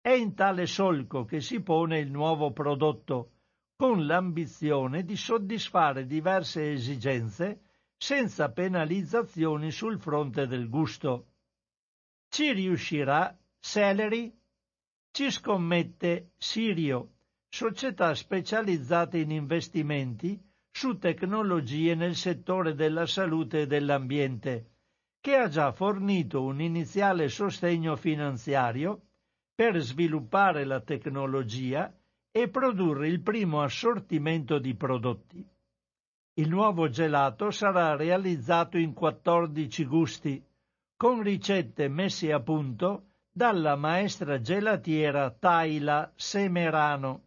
[0.00, 3.32] È in tale solco che si pone il nuovo prodotto,
[3.76, 7.60] con l'ambizione di soddisfare diverse esigenze
[7.98, 11.32] senza penalizzazioni sul fronte del gusto.
[12.36, 14.30] Ci riuscirà Celery?
[15.10, 17.12] Ci scommette Sirio,
[17.48, 20.38] società specializzata in investimenti
[20.70, 24.72] su tecnologie nel settore della salute e dell'ambiente,
[25.18, 29.00] che ha già fornito un iniziale sostegno finanziario
[29.54, 31.90] per sviluppare la tecnologia
[32.30, 35.42] e produrre il primo assortimento di prodotti.
[36.34, 40.45] Il nuovo gelato sarà realizzato in 14 gusti,
[40.96, 47.24] con ricette messe a punto dalla maestra gelatiera Taila Semerano,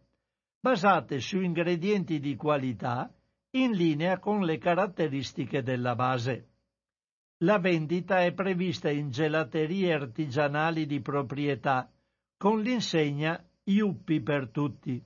[0.60, 3.12] basate su ingredienti di qualità
[3.52, 6.48] in linea con le caratteristiche della base.
[7.42, 11.90] La vendita è prevista in gelaterie artigianali di proprietà,
[12.36, 15.02] con l'insegna Iuppi per tutti.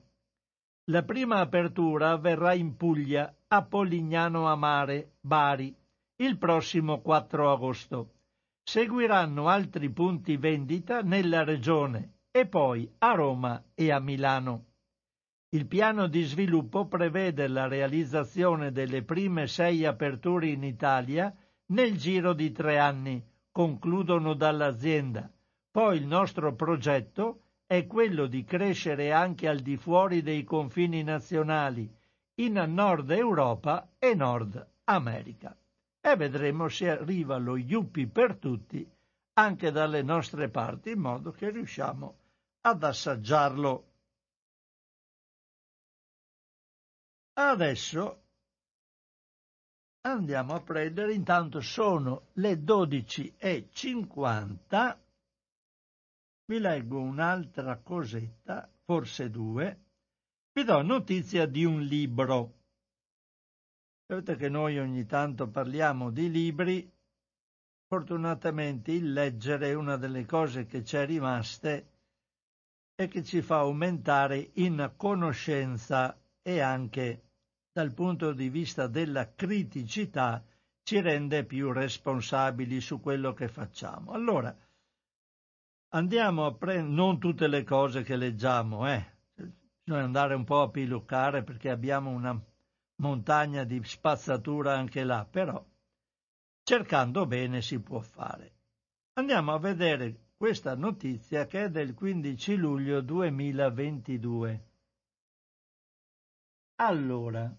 [0.85, 5.75] La prima apertura avverrà in Puglia, a Polignano a Mare, Bari,
[6.17, 8.14] il prossimo 4 agosto.
[8.67, 14.65] Seguiranno altri punti vendita nella regione e poi a Roma e a Milano.
[15.49, 21.31] Il piano di sviluppo prevede la realizzazione delle prime sei aperture in Italia
[21.67, 25.31] nel giro di tre anni, concludono dall'azienda.
[25.69, 31.87] Poi il nostro progetto è quello di crescere anche al di fuori dei confini nazionali,
[32.41, 35.55] in Nord Europa e Nord America.
[36.05, 38.87] E vedremo se arriva lo Yuppie per tutti
[39.33, 42.17] anche dalle nostre parti, in modo che riusciamo
[42.61, 43.93] ad assaggiarlo.
[47.33, 48.21] Adesso
[50.01, 54.97] andiamo a prendere, intanto sono le 12.50
[56.45, 59.79] vi leggo un'altra cosetta, forse due,
[60.53, 62.64] vi do notizia di un libro.
[64.07, 66.87] Sapete che noi ogni tanto parliamo di libri,
[67.87, 71.89] fortunatamente il leggere è una delle cose che ci è rimaste
[72.93, 77.23] e che ci fa aumentare in conoscenza e anche
[77.71, 80.45] dal punto di vista della criticità
[80.83, 84.11] ci rende più responsabili su quello che facciamo.
[84.11, 84.55] Allora,
[85.93, 89.03] andiamo a prendere non tutte le cose che leggiamo, eh.
[89.81, 92.39] Bisogna andare un po' a piluccare perché abbiamo una
[92.97, 95.63] montagna di spazzatura anche là, però
[96.63, 98.53] cercando bene si può fare.
[99.13, 104.69] Andiamo a vedere questa notizia che è del 15 luglio 2022.
[106.77, 107.55] Allora,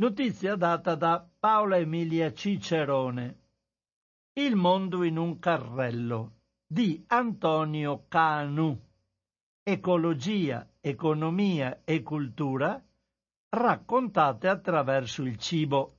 [0.00, 3.46] Notizia data da Paola Emilia Cicerone.
[4.34, 8.87] Il mondo in un carrello di Antonio Canu.
[9.70, 12.82] Ecologia, economia e cultura
[13.50, 15.92] raccontate attraverso il cibo.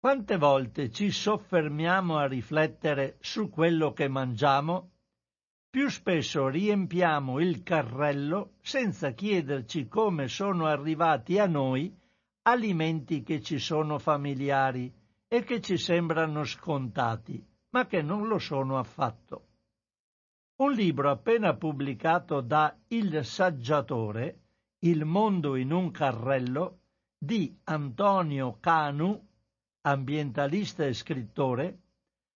[0.00, 4.90] Quante volte ci soffermiamo a riflettere su quello che mangiamo?
[5.70, 11.96] più spesso riempiamo il carrello senza chiederci come sono arrivati a noi
[12.42, 14.92] alimenti che ci sono familiari
[15.28, 19.50] e che ci sembrano scontati, ma che non lo sono affatto.
[20.62, 24.42] Un libro appena pubblicato da Il Saggiatore,
[24.78, 26.78] Il mondo in un carrello,
[27.18, 29.26] di Antonio Canu,
[29.80, 31.80] ambientalista e scrittore,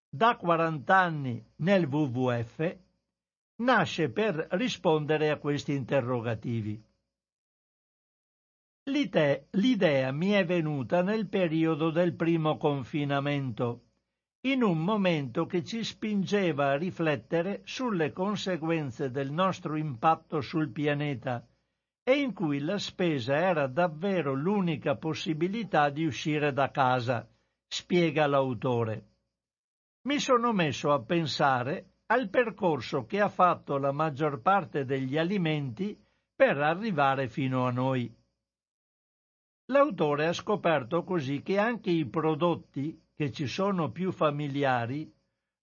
[0.08, 2.76] da 40 anni nel WWF
[3.58, 6.82] nasce per rispondere a questi interrogativi.
[8.86, 13.86] L'idea mi è venuta nel periodo del primo confinamento,
[14.47, 21.44] in un momento che ci spingeva a riflettere sulle conseguenze del nostro impatto sul pianeta
[22.05, 27.28] e in cui la spesa era davvero l'unica possibilità di uscire da casa,
[27.66, 29.09] spiega l'autore.
[30.03, 36.01] Mi sono messo a pensare al percorso che ha fatto la maggior parte degli alimenti
[36.36, 38.14] per arrivare fino a noi.
[39.72, 45.10] L'autore ha scoperto così che anche i prodotti che ci sono più familiari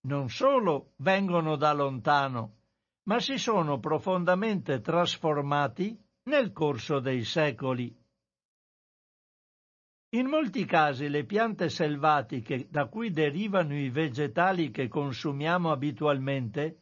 [0.08, 2.56] non solo vengono da lontano,
[3.04, 7.96] ma si sono profondamente trasformati nel corso dei secoli.
[10.16, 16.80] In molti casi le piante selvatiche da cui derivano i vegetali che consumiamo abitualmente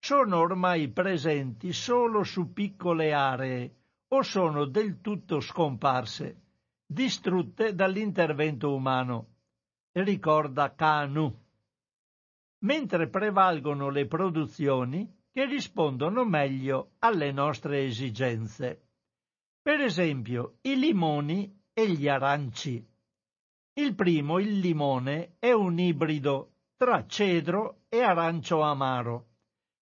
[0.00, 3.74] sono ormai presenti solo su piccole aree
[4.08, 6.40] o sono del tutto scomparse,
[6.86, 9.37] distrutte dall'intervento umano,
[9.92, 11.34] ricorda Kanu.
[12.60, 18.82] Mentre prevalgono le produzioni che rispondono meglio alle nostre esigenze.
[19.62, 22.84] Per esempio, i limoni e gli aranci.
[23.74, 29.26] Il primo, il limone, è un ibrido tra cedro e arancio amaro,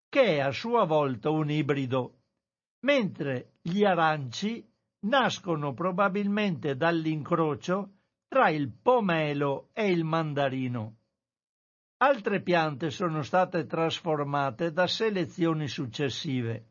[0.10, 2.20] che è a sua volta un ibrido,
[2.82, 4.66] mentre gli aranci
[5.06, 7.95] nascono probabilmente dall'incrocio
[8.36, 10.98] tra il pomelo e il mandarino.
[12.00, 16.66] Altre piante sono state trasformate da selezioni successive.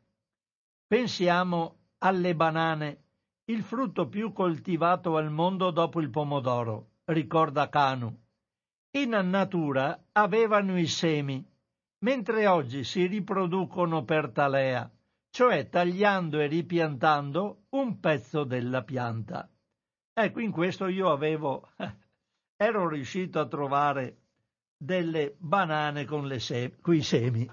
[0.87, 3.05] Pensiamo alle banane,
[3.47, 8.15] il frutto più coltivato al mondo dopo il pomodoro, ricorda Canu.
[8.99, 11.43] In natura avevano i semi,
[12.01, 14.93] mentre oggi si riproducono per talea,
[15.31, 19.49] cioè tagliando e ripiantando un pezzo della pianta.
[20.15, 21.69] Ecco, in questo io avevo,
[22.57, 24.17] ero riuscito a trovare
[24.77, 27.51] delle banane con le se- i semi.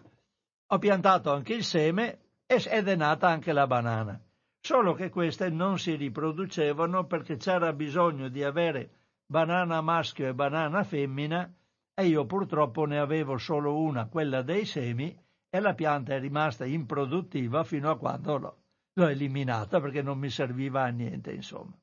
[0.68, 4.22] Ho piantato anche il seme ed è nata anche la banana
[4.64, 8.92] solo che queste non si riproducevano perché c'era bisogno di avere
[9.26, 11.52] banana maschio e banana femmina
[11.96, 15.18] e io purtroppo ne avevo solo una, quella dei semi,
[15.50, 18.58] e la pianta è rimasta improduttiva fino a quando l'ho,
[18.94, 21.78] l'ho eliminata perché non mi serviva a niente, insomma.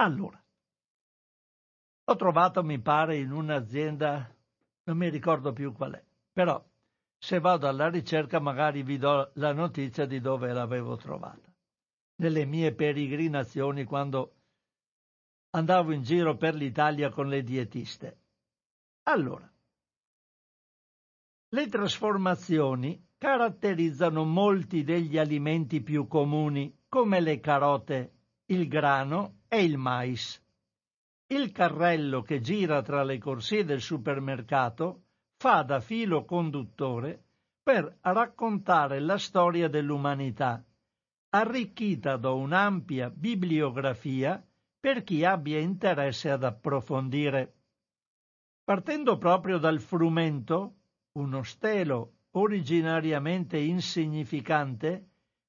[0.00, 0.40] Allora,
[2.04, 4.32] ho trovato, mi pare, in un'azienda,
[4.84, 6.64] non mi ricordo più qual è, però
[7.18, 11.52] se vado alla ricerca magari vi do la notizia di dove l'avevo trovata.
[12.20, 14.34] Nelle mie peregrinazioni quando
[15.50, 18.20] andavo in giro per l'Italia con le dietiste.
[19.04, 19.52] Allora,
[21.48, 28.17] le trasformazioni caratterizzano molti degli alimenti più comuni, come le carote,
[28.50, 30.42] il grano e il mais.
[31.26, 35.02] Il carrello che gira tra le corsie del supermercato
[35.36, 37.24] fa da filo conduttore
[37.62, 40.64] per raccontare la storia dell'umanità,
[41.30, 44.42] arricchita da un'ampia bibliografia
[44.80, 47.54] per chi abbia interesse ad approfondire.
[48.64, 50.76] Partendo proprio dal frumento,
[51.12, 55.08] uno stelo originariamente insignificante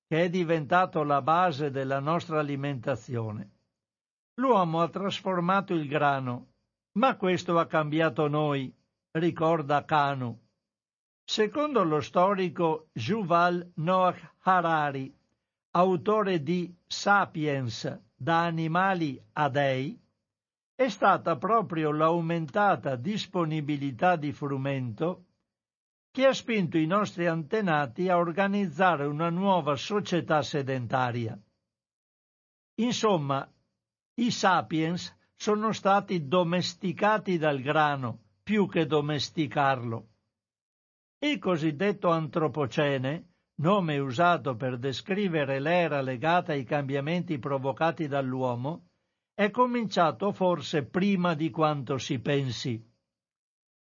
[0.10, 3.52] che è diventato la base della nostra alimentazione.
[4.40, 6.54] L'uomo ha trasformato il grano,
[6.94, 8.74] ma questo ha cambiato noi,
[9.12, 10.36] ricorda Kanu.
[11.24, 15.16] Secondo lo storico Yuval Noah Harari,
[15.76, 19.96] autore di Sapiens da animali a dei,
[20.74, 25.26] è stata proprio l'aumentata disponibilità di frumento
[26.12, 31.40] che ha spinto i nostri antenati a organizzare una nuova società sedentaria.
[32.76, 33.48] Insomma,
[34.16, 40.08] i sapiens sono stati domesticati dal grano, più che domesticarlo.
[41.20, 43.28] Il cosiddetto antropocene,
[43.60, 48.88] nome usato per descrivere l'era legata ai cambiamenti provocati dall'uomo,
[49.34, 52.89] è cominciato forse prima di quanto si pensi.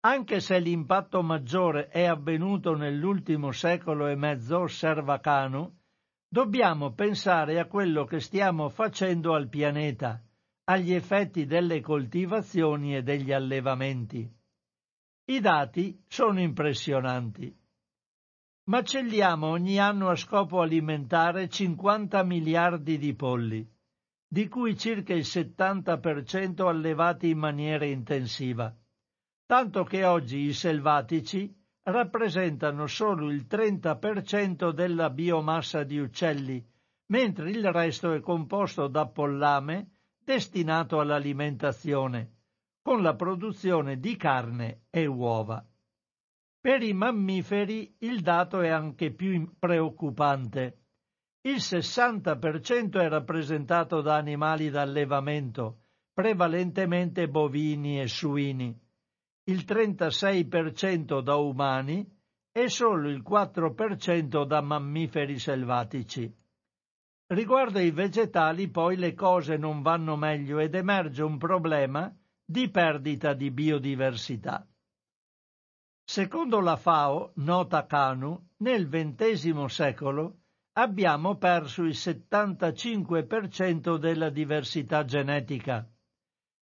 [0.00, 5.76] Anche se l'impatto maggiore è avvenuto nell'ultimo secolo e mezzo, osserva Canu,
[6.28, 10.22] dobbiamo pensare a quello che stiamo facendo al pianeta,
[10.64, 14.30] agli effetti delle coltivazioni e degli allevamenti.
[15.30, 17.52] I dati sono impressionanti.
[18.68, 23.68] Macelliamo ogni anno a scopo alimentare 50 miliardi di polli,
[24.28, 28.74] di cui circa il 70% allevati in maniera intensiva,
[29.48, 31.50] tanto che oggi i selvatici
[31.84, 36.62] rappresentano solo il 30% della biomassa di uccelli,
[37.06, 39.92] mentre il resto è composto da pollame
[40.22, 42.34] destinato all'alimentazione
[42.82, 45.66] con la produzione di carne e uova.
[46.60, 50.82] Per i mammiferi il dato è anche più preoccupante.
[51.40, 58.78] Il 60% è rappresentato da animali d'allevamento, prevalentemente bovini e suini,
[59.48, 62.06] il 36% da umani
[62.52, 66.30] e solo il 4% da mammiferi selvatici.
[67.28, 73.32] Riguardo ai vegetali poi le cose non vanno meglio ed emerge un problema di perdita
[73.32, 74.66] di biodiversità.
[76.04, 80.40] Secondo la FAO, nota Canu, nel XX secolo
[80.72, 85.88] abbiamo perso il 75% della diversità genetica.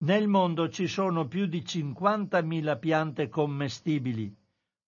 [0.02, 4.34] Nel mondo ci sono più di 50.000 piante commestibili,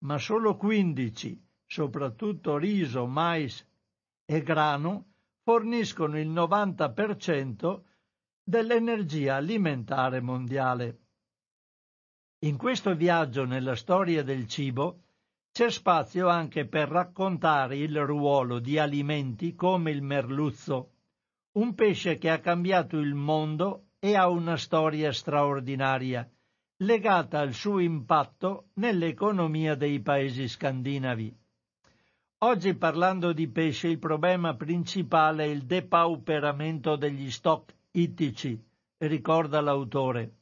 [0.05, 3.69] ma solo 15, soprattutto riso, mais
[4.25, 7.83] e grano, forniscono il 90%
[8.43, 11.01] dell'energia alimentare mondiale.
[12.45, 15.03] In questo viaggio nella storia del cibo
[15.53, 20.93] c'è spazio anche per raccontare il ruolo di alimenti come il merluzzo,
[21.53, 26.29] un pesce che ha cambiato il mondo e ha una storia straordinaria,
[26.79, 31.33] legata al suo impatto nell'economia dei paesi scandinavi.
[32.39, 38.61] Oggi parlando di pesce il problema principale è il depauperamento degli stock ittici,
[38.99, 40.33] ricorda l'autore.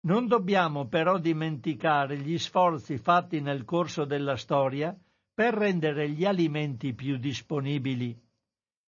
[0.00, 4.94] Non dobbiamo però dimenticare gli sforzi fatti nel corso della storia
[5.32, 8.14] per rendere gli alimenti più disponibili.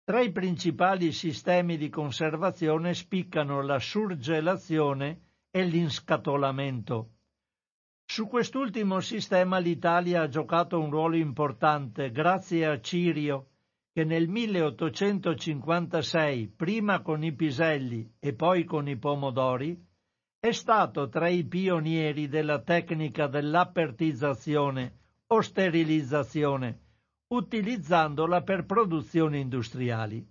[0.04, 5.20] Tra i principali sistemi di conservazione spiccano la surgelazione
[5.50, 7.10] e l'inscatolamento.
[8.04, 13.46] Su quest'ultimo sistema l'Italia ha giocato un ruolo importante grazie a Cirio,
[13.92, 19.80] che nel 1856, prima con i piselli e poi con i pomodori,
[20.40, 24.94] è stato tra i pionieri della tecnica dell'apertizzazione
[25.26, 26.80] o sterilizzazione,
[27.32, 30.26] utilizzandola per produzioni industriali.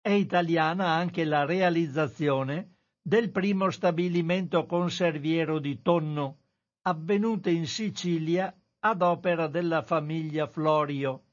[0.00, 6.38] È italiana anche la realizzazione del primo stabilimento conserviero di tonno,
[6.82, 11.24] avvenuta in Sicilia ad opera della famiglia Florio,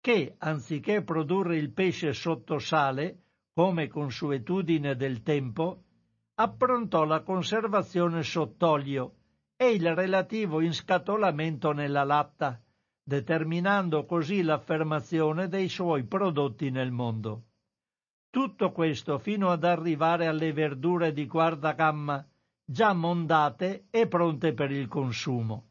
[0.00, 5.84] che, anziché produrre il pesce sotto sale, come consuetudine del tempo,
[6.34, 9.14] approntò la conservazione sott'olio
[9.56, 12.60] e il relativo inscatolamento nella latta,
[13.02, 17.44] determinando così l'affermazione dei suoi prodotti nel mondo.
[18.30, 22.24] Tutto questo fino ad arrivare alle verdure di quarta gamma,
[22.64, 25.68] già mondate e pronte per il consumo.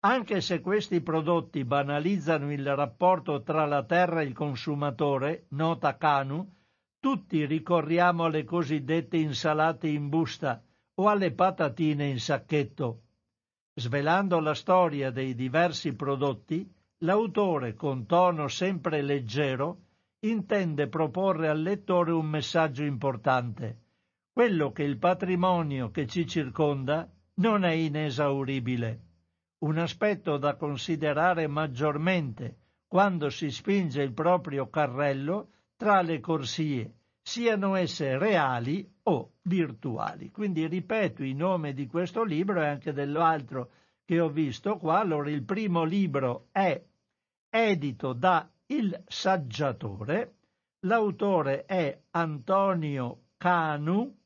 [0.00, 6.54] Anche se questi prodotti banalizzano il rapporto tra la terra e il consumatore, nota Canu,
[7.00, 10.62] tutti ricorriamo alle cosiddette insalate in busta
[10.94, 13.02] o alle patatine in sacchetto.
[13.78, 16.68] Svelando la storia dei diversi prodotti,
[17.04, 19.82] l'autore, con tono sempre leggero,
[20.20, 23.82] intende proporre al lettore un messaggio importante,
[24.32, 29.00] quello che il patrimonio che ci circonda non è inesauribile,
[29.58, 32.56] un aspetto da considerare maggiormente
[32.88, 36.94] quando si spinge il proprio carrello tra le corsie,
[37.28, 40.30] siano esse reali o virtuali.
[40.30, 43.70] Quindi ripeto i nomi di questo libro e anche dell'altro
[44.06, 45.00] che ho visto qua.
[45.00, 46.82] Allora, il primo libro è
[47.50, 50.36] edito da Il Saggiatore,
[50.86, 54.16] l'autore è Antonio Canu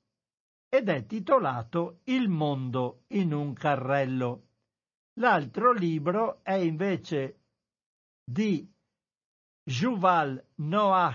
[0.68, 4.42] ed è titolato Il mondo in un carrello.
[5.14, 7.40] L'altro libro è invece
[8.22, 8.64] di
[9.64, 11.14] Yuval Noah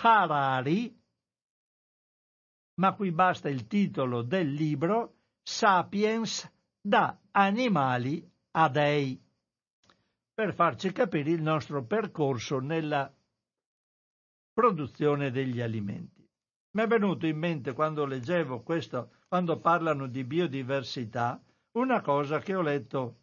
[0.00, 0.97] Harari,
[2.78, 6.50] ma qui basta il titolo del libro Sapiens
[6.80, 9.20] da animali a dei,
[10.32, 13.12] per farci capire il nostro percorso nella
[14.52, 16.26] produzione degli alimenti.
[16.70, 22.54] Mi è venuto in mente quando leggevo questo, quando parlano di biodiversità, una cosa che
[22.54, 23.16] ho letto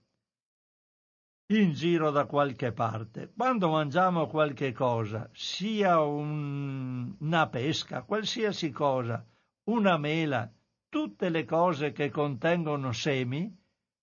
[1.47, 3.32] in giro da qualche parte.
[3.36, 9.26] Quando mangiamo qualche cosa, sia un, una pesca, qualsiasi cosa,
[9.66, 10.51] una mela,
[10.89, 13.53] tutte le cose che contengono semi,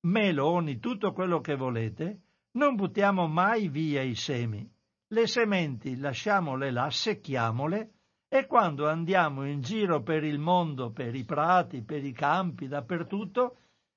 [0.07, 2.21] meloni, tutto quello che volete,
[2.53, 4.69] non buttiamo mai via i semi.
[5.09, 7.93] Le sementi lasciamole là, secchiamole
[8.29, 13.57] e quando andiamo in giro per il mondo, per i prati, per i campi, dappertutto,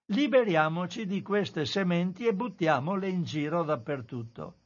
[0.09, 4.57] Liberiamoci di queste sementi e buttiamole in giro dappertutto.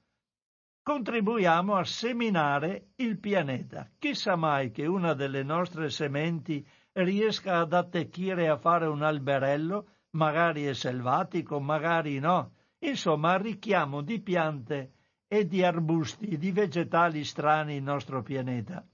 [0.83, 3.89] Contribuiamo a seminare il pianeta.
[3.97, 6.67] Chissà mai che una delle nostre sementi
[7.03, 12.53] riesca ad attecchire a fare un alberello, magari è selvatico, magari no.
[12.79, 14.93] Insomma, arricchiamo di piante
[15.27, 18.85] e di arbusti, di vegetali strani il nostro pianeta.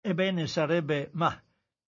[0.00, 1.40] Ebbene, sarebbe, ma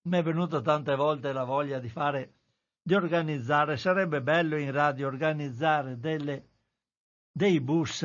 [0.02, 2.32] mi è venuta tante volte la voglia di fare
[2.80, 6.50] di organizzare, sarebbe bello in radio organizzare delle,
[7.32, 8.02] dei bus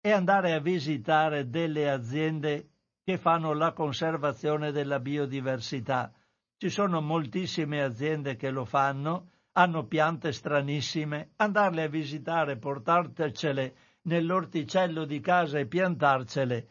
[0.00, 2.69] e andare a visitare delle aziende
[3.10, 6.12] che fanno la conservazione della biodiversità.
[6.56, 15.04] Ci sono moltissime aziende che lo fanno, hanno piante stranissime, andarle a visitare, portarcele nell'orticello
[15.06, 16.68] di casa e piantarcele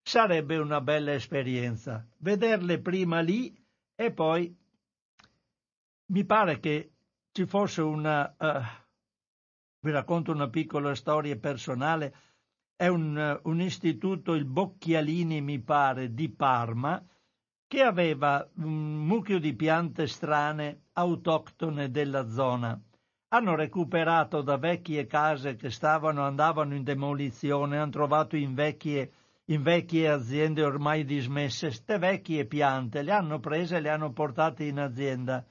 [0.00, 2.06] sarebbe una bella esperienza.
[2.18, 3.52] Vederle prima lì
[3.96, 4.56] e poi
[6.06, 6.92] mi pare che
[7.32, 8.32] ci fosse una...
[8.38, 8.62] Uh,
[9.80, 12.14] vi racconto una piccola storia personale.
[12.80, 16.98] È un, un istituto, il Bocchialini, mi pare, di Parma,
[17.66, 22.80] che aveva un mucchio di piante strane autoctone della zona.
[23.28, 29.12] Hanno recuperato da vecchie case che stavano, andavano in demolizione, hanno trovato in vecchie,
[29.48, 34.64] in vecchie aziende ormai dismesse, queste vecchie piante, le hanno prese e le hanno portate
[34.64, 35.44] in azienda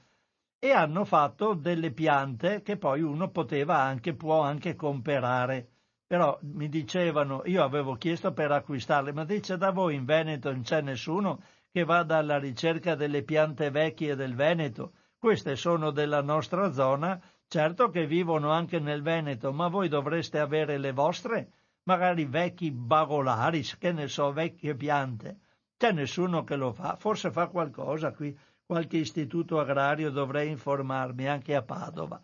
[0.58, 5.68] e hanno fatto delle piante che poi uno poteva anche, può anche comprare.
[6.10, 10.62] Però mi dicevano, io avevo chiesto per acquistarle, ma dice da voi in Veneto non
[10.62, 11.40] c'è nessuno
[11.70, 14.94] che vada alla ricerca delle piante vecchie del Veneto.
[15.16, 20.78] Queste sono della nostra zona, certo che vivono anche nel Veneto, ma voi dovreste avere
[20.78, 21.52] le vostre,
[21.84, 25.38] magari vecchi bagolari, che ne so, vecchie piante.
[25.76, 28.36] C'è nessuno che lo fa, forse fa qualcosa qui.
[28.66, 32.20] Qualche istituto agrario dovrei informarmi anche a Padova,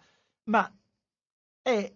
[0.47, 0.68] ma
[1.62, 1.95] è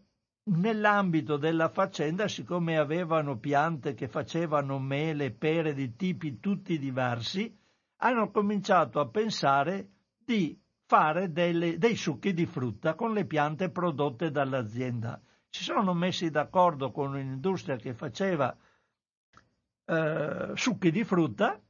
[0.51, 7.57] nell'ambito della faccenda, siccome avevano piante che facevano mele, pere di tipi tutti diversi,
[7.99, 9.89] hanno cominciato a pensare
[10.25, 15.21] di fare delle, dei succhi di frutta con le piante prodotte dall'azienda.
[15.49, 18.57] Si sono messi d'accordo con un'industria che faceva
[19.85, 21.61] eh, succhi di frutta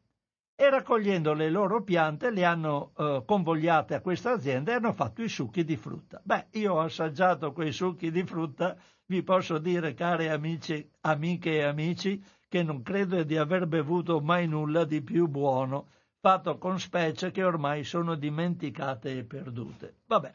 [0.61, 5.23] e raccogliendo le loro piante le hanno eh, convogliate a questa azienda e hanno fatto
[5.23, 6.21] i succhi di frutta.
[6.23, 11.63] Beh, io ho assaggiato quei succhi di frutta, vi posso dire, cari amici, amiche e
[11.63, 15.87] amici, che non credo di aver bevuto mai nulla di più buono,
[16.21, 20.01] fatto con specie che ormai sono dimenticate e perdute.
[20.09, 20.35] Vabbè.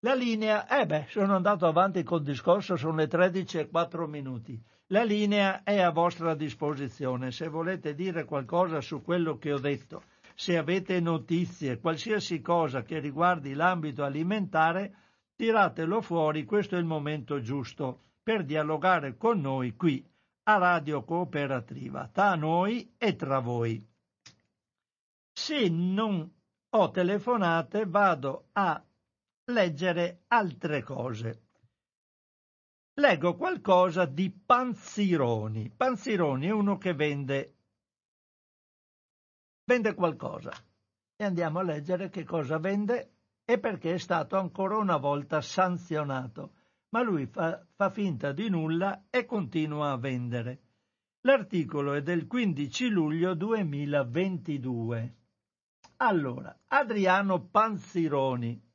[0.00, 4.60] La linea, eh beh, sono andato avanti col discorso, sono le 13 e 4 minuti.
[4.92, 7.30] La linea è a vostra disposizione.
[7.30, 10.02] Se volete dire qualcosa su quello che ho detto,
[10.34, 14.94] se avete notizie, qualsiasi cosa che riguardi l'ambito alimentare,
[15.36, 20.04] tiratelo fuori, questo è il momento giusto per dialogare con noi qui
[20.44, 23.86] a Radio Cooperativa, tra noi e tra voi.
[25.32, 26.28] Se non
[26.68, 28.82] ho telefonate, vado a
[29.44, 31.42] leggere altre cose
[32.94, 35.70] leggo qualcosa di Panzironi.
[35.70, 37.54] Panzironi è uno che vende,
[39.64, 40.52] vende qualcosa.
[41.16, 43.14] E andiamo a leggere che cosa vende
[43.44, 46.54] e perché è stato ancora una volta sanzionato.
[46.90, 50.62] Ma lui fa, fa finta di nulla e continua a vendere.
[51.22, 55.16] L'articolo è del 15 luglio 2022.
[55.98, 58.69] Allora, Adriano Panzironi,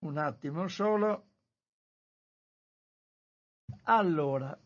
[0.00, 1.26] Un attimo solo.
[3.84, 4.58] Allora,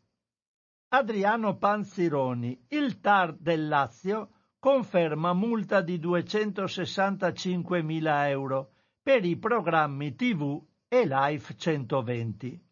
[0.88, 4.30] Adriano Panzironi, il TAR del Lazio
[4.60, 12.64] conferma multa di 265.000 euro per i programmi TV e Life 120.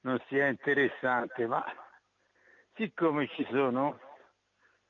[0.00, 1.62] non sia interessante, ma
[2.76, 4.01] siccome ci sono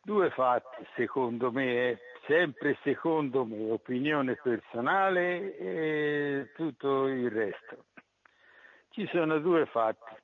[0.05, 1.97] Due fatti, secondo me,
[2.27, 7.85] sempre secondo me, opinione personale e tutto il resto.
[8.91, 10.15] Ci sono due fatti,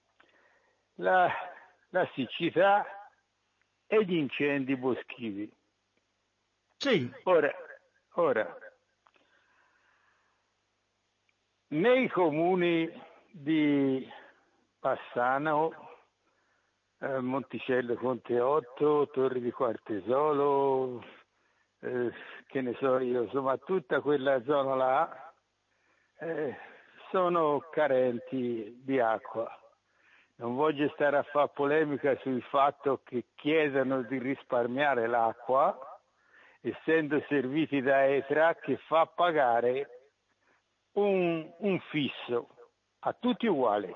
[0.96, 1.32] la,
[1.90, 2.84] la siccità
[3.86, 5.48] e gli incendi boschivi.
[6.76, 7.10] Sì.
[7.22, 7.54] Ora,
[8.14, 8.58] ora,
[11.68, 12.90] nei comuni
[13.30, 14.10] di
[14.80, 15.87] Passano,
[17.00, 21.02] eh, Monticello Conte 8, Torri di Quartesolo,
[21.80, 22.12] eh,
[22.46, 25.32] che ne so io, insomma tutta quella zona là
[26.18, 26.56] eh,
[27.10, 29.48] sono carenti di acqua.
[30.36, 35.76] Non voglio stare a fare polemica sul fatto che chiedono di risparmiare l'acqua,
[36.60, 40.10] essendo serviti da ETRA che fa pagare
[40.92, 42.48] un, un fisso
[43.00, 43.94] a tutti uguali.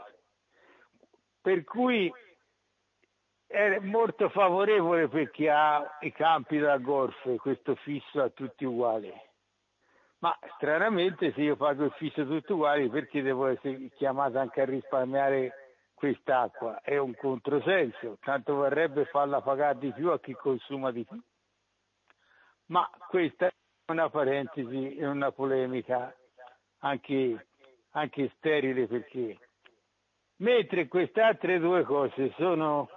[1.41, 2.13] Per cui
[3.53, 9.13] è molto favorevole per chi ha i campi da golf, questo fisso a tutti uguali.
[10.21, 14.65] Ma stranamente se io pago il fisso tutti uguali perché devo essere chiamato anche a
[14.65, 15.53] risparmiare
[15.93, 16.81] quest'acqua?
[16.81, 21.21] È un controsenso, tanto vorrebbe farla pagare di più a chi consuma di più.
[22.67, 23.53] Ma questa è
[23.91, 26.15] una parentesi, è una polemica
[26.79, 27.47] anche,
[27.91, 29.37] anche sterile perché
[30.43, 32.89] mentre queste altre due cose sono,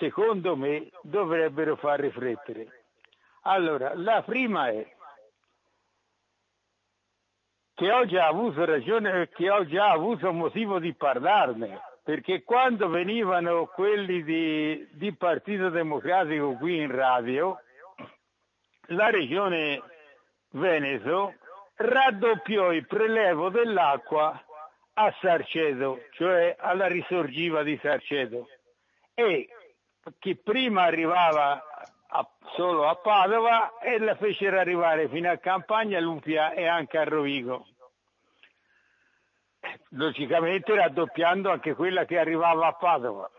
[0.00, 2.84] secondo me, dovrebbero far riflettere.
[3.42, 4.96] Allora, la prima è
[7.74, 13.66] che ho già avuto ragione, che ho già avuto motivo di parlarne, perché quando venivano
[13.66, 17.58] quelli di, di Partito Democratico qui in radio,
[18.88, 19.82] la regione
[20.52, 21.34] Veneto
[21.76, 24.44] raddoppiò il prelevo dell'acqua
[24.94, 28.48] a Sarcedo, cioè alla risorgiva di Sarcedo,
[29.14, 29.48] e
[30.18, 31.62] che prima arrivava
[32.08, 37.04] a, solo a Padova e la fecero arrivare fino a Campagna, Lupia e anche a
[37.04, 37.66] Rovigo.
[39.90, 43.30] Logicamente raddoppiando anche quella che arrivava a Padova.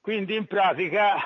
[0.00, 1.16] Quindi in pratica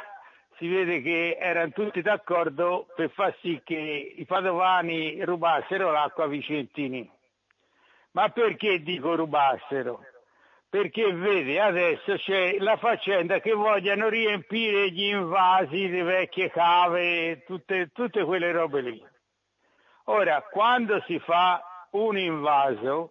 [0.57, 7.11] si vede che erano tutti d'accordo per far sì che i padovani rubassero l'acqua Vicentini.
[8.13, 10.05] Ma perché dico rubassero?
[10.73, 17.91] Perché vede adesso c'è la faccenda che vogliono riempire gli invasi, le vecchie cave, tutte,
[17.93, 19.07] tutte quelle robe lì.
[20.05, 23.11] Ora, quando si fa un invaso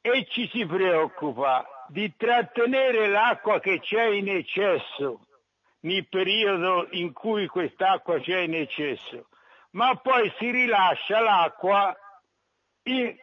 [0.00, 5.26] e ci si preoccupa di trattenere l'acqua che c'è in eccesso
[5.80, 9.28] nel periodo in cui quest'acqua c'è in eccesso,
[9.72, 11.94] ma poi si rilascia l'acqua
[12.84, 13.14] in,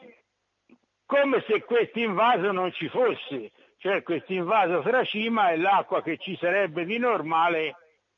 [1.09, 6.19] come se questo invaso non ci fosse, cioè questo invaso fra cima e l'acqua che
[6.19, 7.75] ci sarebbe di normale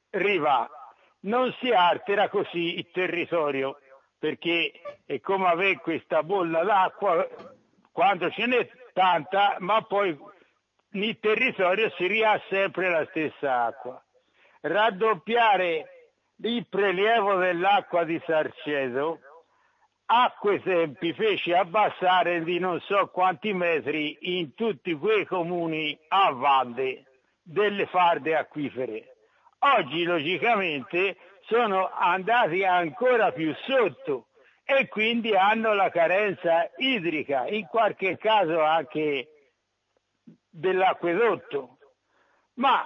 [0.09, 0.69] riva.
[1.21, 3.77] Non si altera così il territorio,
[4.19, 4.73] perché
[5.05, 7.25] è come avere questa bolla d'acqua
[7.93, 10.13] quando ce n'è tanta, ma poi
[10.89, 14.03] nel territorio si ria sempre la stessa acqua.
[14.59, 16.11] Raddoppiare
[16.41, 19.21] il prelievo dell'acqua di Sarcedo
[20.13, 27.05] acque esempi fece abbassare di non so quanti metri in tutti quei comuni a valle
[27.41, 29.15] delle farde acquifere.
[29.59, 34.27] Oggi logicamente sono andati ancora più sotto
[34.65, 39.27] e quindi hanno la carenza idrica, in qualche caso anche
[40.49, 41.77] dell'acquedotto.
[42.55, 42.85] Ma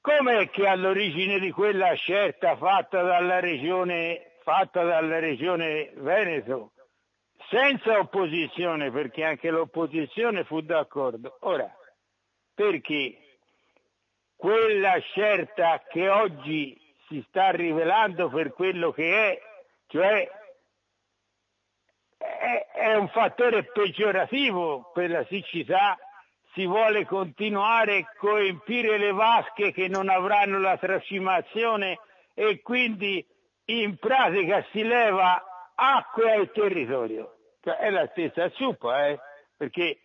[0.00, 6.70] com'è che all'origine di quella scelta fatta dalla regione fatta dalla regione Veneto
[7.48, 11.38] senza opposizione perché anche l'opposizione fu d'accordo.
[11.40, 11.68] Ora,
[12.54, 13.38] perché
[14.36, 19.42] quella scelta che oggi si sta rivelando per quello che è,
[19.88, 20.30] cioè
[22.16, 25.98] è, è un fattore peggiorativo per la siccità,
[26.52, 31.98] si vuole continuare a coempire le vasche che non avranno la trascimazione
[32.32, 33.26] e quindi
[33.66, 37.34] in pratica si leva acqua al territorio.
[37.62, 39.18] Cioè, è la stessa zuppa, eh?
[39.56, 40.00] perché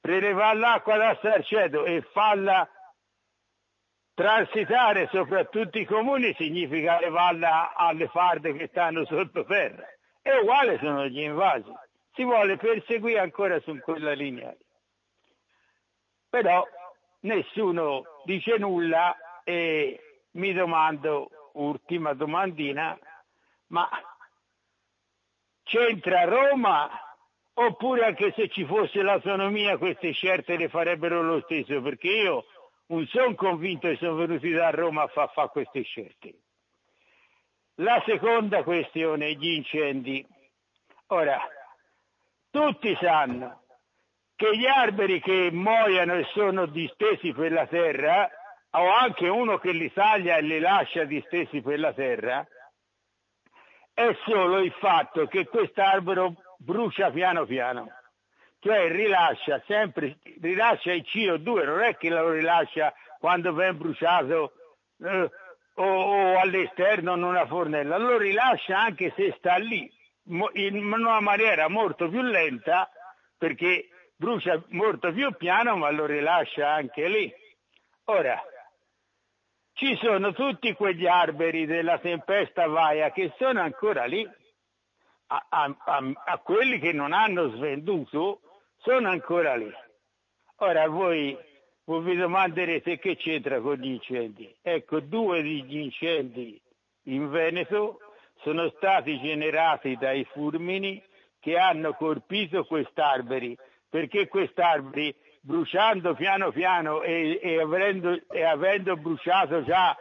[0.00, 2.68] prelevare l'acqua da Sarcedo e farla
[4.14, 9.86] transitare soprattutto i comuni significa levarla alle farde che stanno sottoterra.
[10.22, 11.72] E uguale sono gli invasi.
[12.14, 14.52] Si vuole perseguire ancora su quella linea.
[16.28, 16.66] Però
[17.20, 20.00] nessuno dice nulla e
[20.32, 22.98] mi domando ultima domandina,
[23.68, 23.88] ma
[25.62, 26.88] c'entra Roma
[27.52, 31.80] oppure anche se ci fosse l'autonomia queste scelte le farebbero lo stesso?
[31.82, 32.44] Perché io
[32.86, 36.34] non sono convinto che sono venuti da Roma a fare fa queste scelte.
[37.80, 40.26] La seconda questione, gli incendi.
[41.08, 41.38] Ora,
[42.50, 43.62] tutti sanno
[44.34, 48.30] che gli alberi che muoiono e sono distesi per la terra
[48.70, 52.46] o anche uno che li taglia e li lascia distesi per la terra,
[53.94, 57.88] è solo il fatto che quest'albero brucia piano piano,
[58.60, 64.52] cioè rilascia sempre, rilascia il CO2, non è che lo rilascia quando viene bruciato
[65.02, 65.30] eh,
[65.74, 69.90] o, o, all'esterno in una fornella, lo rilascia anche se sta lì,
[70.24, 72.90] in una maniera molto più lenta,
[73.36, 77.32] perché brucia molto più piano, ma lo rilascia anche lì.
[78.04, 78.40] Ora,
[79.78, 84.28] ci sono tutti quegli alberi della tempesta Vaia che sono ancora lì,
[85.28, 88.40] a, a, a, a quelli che non hanno svenduto
[88.78, 89.72] sono ancora lì.
[90.56, 91.36] Ora voi,
[91.84, 94.52] voi vi domanderete che c'entra con gli incendi.
[94.62, 96.60] Ecco, due degli incendi
[97.04, 98.00] in Veneto
[98.42, 101.00] sono stati generati dai fulmini
[101.38, 103.56] che hanno colpito quest'alberi,
[103.88, 105.14] perché quest'alberi
[105.48, 109.96] bruciando piano piano e, e, avendo, e avendo bruciato già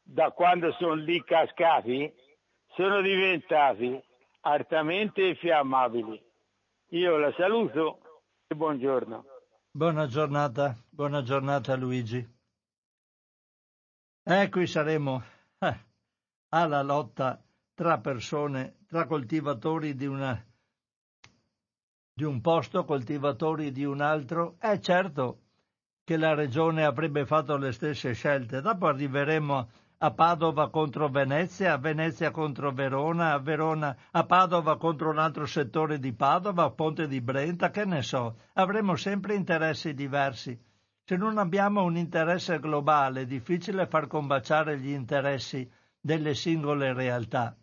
[0.00, 2.12] da quando sono lì cascati,
[2.76, 4.00] sono diventati
[4.42, 6.22] altamente infiammabili.
[6.90, 7.98] Io la saluto
[8.46, 9.24] e buongiorno.
[9.72, 12.24] Buona giornata, buona giornata Luigi.
[14.22, 15.20] E qui saremo
[15.58, 15.78] eh,
[16.50, 17.42] alla lotta
[17.74, 20.40] tra persone, tra coltivatori di, una,
[22.14, 24.56] di un posto, coltivatori di un altro.
[24.58, 25.38] È certo
[26.04, 28.60] che la regione avrebbe fatto le stesse scelte.
[28.60, 35.10] Dopo arriveremo a Padova contro Venezia, a Venezia contro Verona, a Verona, a Padova contro
[35.10, 39.94] un altro settore di Padova, a Ponte di Brenta, che ne so, avremo sempre interessi
[39.94, 40.60] diversi.
[41.04, 45.68] Se non abbiamo un interesse globale è difficile far combaciare gli interessi
[46.00, 47.56] delle singole realtà.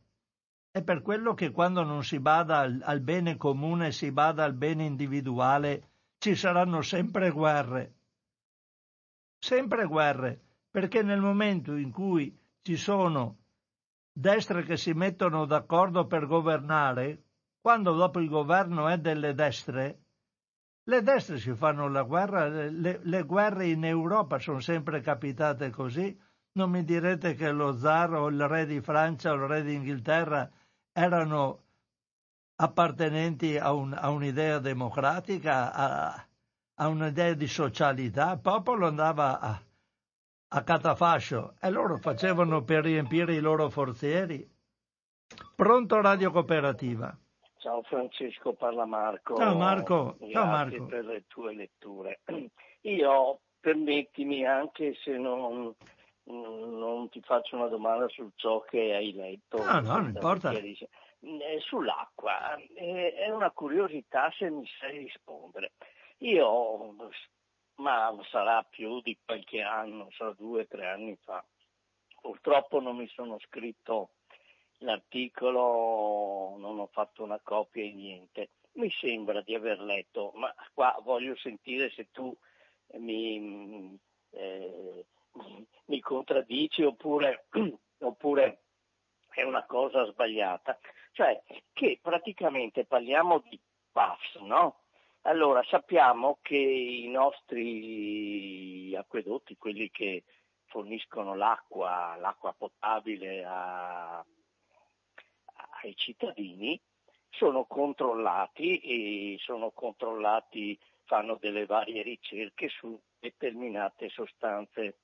[0.71, 4.53] È per quello che quando non si bada al, al bene comune, si bada al
[4.53, 5.89] bene individuale,
[6.19, 7.95] ci saranno sempre guerre.
[9.39, 13.37] Sempre guerre perché nel momento in cui ci sono
[14.11, 17.23] destre che si mettono d'accordo per governare,
[17.59, 20.03] quando dopo il governo è delle destre,
[20.83, 26.17] le destre si fanno la guerra, le, le guerre in Europa sono sempre capitate così.
[26.59, 30.51] Non mi direte che lo zar o il re di Francia o il re d'Inghilterra
[30.91, 31.61] erano
[32.57, 36.27] appartenenti a, un, a un'idea democratica, a,
[36.75, 38.33] a, un'idea di socialità.
[38.33, 39.57] Il popolo andava a,
[40.49, 44.45] a catafascio e loro facevano per riempire i loro forzieri.
[45.55, 47.17] Pronto Radio Cooperativa.
[47.59, 49.37] Ciao Francesco, parla Marco.
[49.37, 50.17] Ciao Marco.
[50.17, 50.85] Grazie Ciao Marco.
[50.87, 52.19] per le tue letture.
[52.81, 55.73] Io, permettimi, anche se non,
[56.29, 59.57] non ti faccio una domanda su ciò che hai letto.
[59.63, 60.51] No, no, non importa.
[60.51, 65.73] Eh, sull'acqua, eh, è una curiosità se mi sai rispondere.
[66.19, 66.95] Io
[67.75, 71.43] ma sarà più di qualche anno, sarà due o tre anni fa.
[72.21, 74.09] Purtroppo non mi sono scritto
[74.79, 78.49] l'articolo, non ho fatto una copia e niente.
[78.73, 82.35] Mi sembra di aver letto, ma qua voglio sentire se tu
[82.97, 83.97] mi,
[84.31, 85.05] eh,
[85.85, 87.47] mi contraddici oppure,
[87.99, 88.61] oppure
[89.29, 90.77] è una cosa sbagliata.
[91.11, 91.41] Cioè
[91.73, 93.59] che praticamente parliamo di
[93.91, 94.81] PAFs, no?
[95.23, 100.23] Allora, sappiamo che i nostri acquedotti, quelli che
[100.65, 104.23] forniscono l'acqua, l'acqua potabile a,
[105.81, 106.79] ai cittadini,
[107.29, 114.99] sono controllati e sono controllati, fanno delle varie ricerche su determinate sostanze,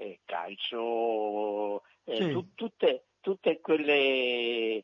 [0.00, 2.30] eh, calcio, eh, sì.
[2.32, 4.82] tu, tutte, tutte quelle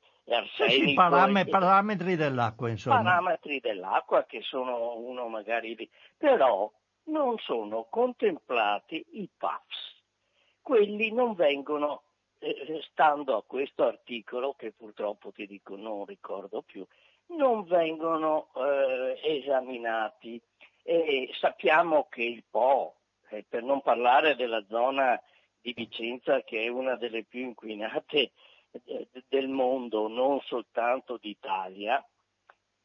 [0.57, 2.97] sì, parametri, parametri dell'acqua, insomma.
[2.97, 6.71] Parametri dell'acqua che sono uno magari lì, però
[7.05, 9.95] non sono contemplati i PAFs.
[10.61, 12.03] Quelli non vengono,
[12.41, 16.85] eh, stando a questo articolo, che purtroppo ti dico non ricordo più,
[17.29, 20.41] non vengono eh, esaminati.
[20.83, 22.95] E sappiamo che il Po,
[23.31, 25.21] eh, per non parlare della zona
[25.61, 28.33] di Vicenza che è una delle più inquinate
[28.85, 32.05] eh, del mondo, non soltanto d'Italia,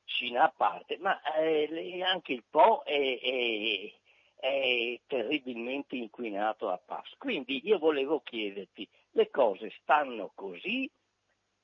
[0.03, 3.93] Cina a parte, ma eh, anche il Po è, è,
[4.35, 7.15] è, terribilmente inquinato a passo.
[7.18, 10.89] Quindi io volevo chiederti, le cose stanno così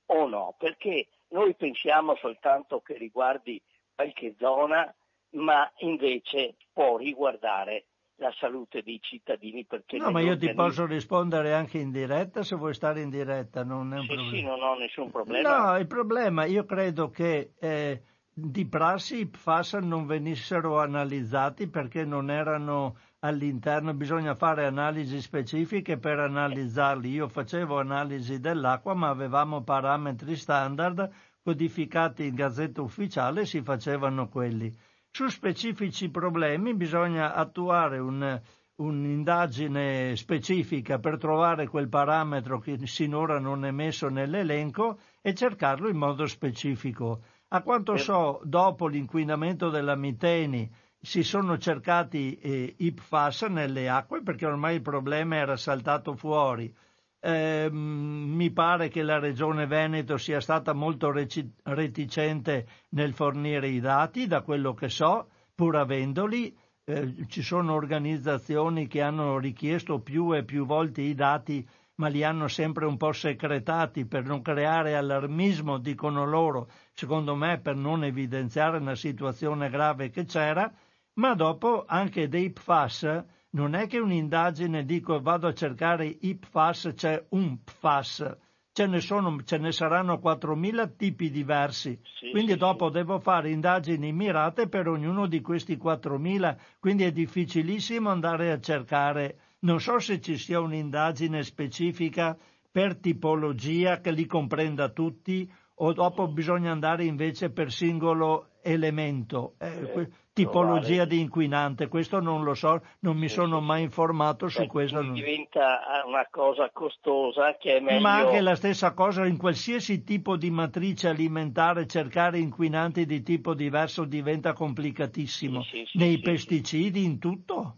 [0.07, 0.55] o no?
[0.57, 3.61] Perché noi pensiamo soltanto che riguardi
[3.93, 4.93] qualche zona,
[5.31, 7.85] ma invece può riguardare
[8.17, 12.55] la salute dei cittadini perché no ma io ti posso rispondere anche in diretta se
[12.55, 14.31] vuoi stare in diretta non è un sì, problema.
[14.31, 15.71] sì non ho nessun problema.
[15.71, 18.01] No il problema io credo che eh,
[18.33, 25.97] di prassi i PFAS non venissero analizzati perché non erano all'interno bisogna fare analisi specifiche
[25.97, 27.09] per analizzarli.
[27.09, 31.09] Io facevo analisi dell'acqua ma avevamo parametri standard
[31.43, 34.71] codificati in gazzetta ufficiale e si facevano quelli
[35.17, 38.39] su specifici problemi bisogna attuare un,
[38.75, 45.97] un'indagine specifica per trovare quel parametro che sinora non è messo nell'elenco e cercarlo in
[45.97, 47.23] modo specifico.
[47.47, 54.45] A quanto so, dopo l'inquinamento della Miteni si sono cercati eh, IPFAS nelle acque perché
[54.45, 56.71] ormai il problema era saltato fuori
[57.19, 64.27] eh, mi pare che la Regione Veneto sia stata molto reticente nel fornire i dati,
[64.27, 66.55] da quello che so, pur avendoli.
[66.83, 71.67] Eh, ci sono organizzazioni che hanno richiesto più e più volte i dati
[71.97, 77.59] ma li hanno sempre un po' secretati per non creare allarmismo, dicono loro, secondo me
[77.59, 80.71] per non evidenziare una situazione grave che c'era,
[81.13, 83.25] ma dopo anche dei PFAS,
[83.57, 88.37] non è che un'indagine dico vado a cercare i PFAS, c'è un PFAS,
[88.71, 92.93] ce ne, sono, ce ne saranno 4.000 tipi diversi, sì, quindi sì, dopo sì.
[92.93, 99.39] devo fare indagini mirate per ognuno di questi 4.000, quindi è difficilissimo andare a cercare,
[99.61, 102.37] non so se ci sia un'indagine specifica
[102.71, 109.55] per tipologia che li comprenda tutti o dopo bisogna andare invece per singolo elemento.
[109.59, 114.67] Eh, eh tipologia di inquinante, questo non lo so, non mi sono mai informato su
[114.67, 115.01] questo.
[115.01, 118.01] Diventa una cosa costosa che è meglio...
[118.01, 123.55] Ma anche la stessa cosa in qualsiasi tipo di matrice alimentare cercare inquinanti di tipo
[123.55, 127.77] diverso diventa complicatissimo, sì, sì, nei sì, pesticidi, in tutto.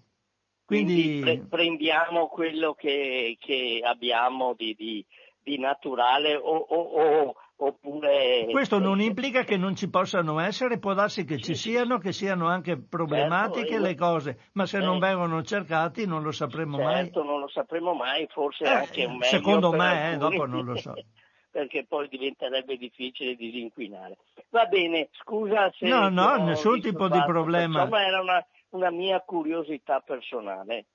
[0.66, 5.06] Quindi, Quindi pre- prendiamo quello che, che abbiamo di, di,
[5.42, 8.48] di naturale o, o, o Oppure...
[8.52, 12.48] Questo non implica che non ci possano essere, può darsi che ci siano, che siano
[12.48, 16.92] anche problematiche certo, le cose, ma se eh, non vengono cercati non lo sapremo certo,
[16.92, 17.04] mai.
[17.04, 19.26] Certo, non lo sapremo mai, forse eh, anche un meglio.
[19.26, 20.94] Secondo me, eh, dopo non lo so.
[21.52, 24.18] perché poi diventerebbe difficile disinquinare.
[24.52, 25.88] Va bene, scusa se...
[25.88, 27.82] No, no, nessun tipo di problema.
[27.82, 30.86] Insomma, era una, una mia curiosità personale.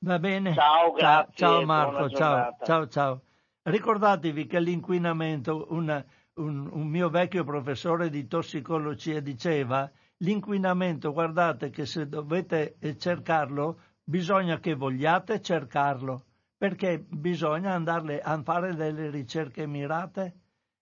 [0.00, 0.52] Va bene.
[0.52, 1.34] Ciao, grazie.
[1.36, 3.20] Ciao Marco, ciao, ciao, ciao.
[3.64, 11.86] Ricordatevi che l'inquinamento, una, un, un mio vecchio professore di tossicologia diceva, l'inquinamento, guardate che
[11.86, 16.24] se dovete cercarlo, bisogna che vogliate cercarlo,
[16.56, 20.34] perché bisogna andare a fare delle ricerche mirate.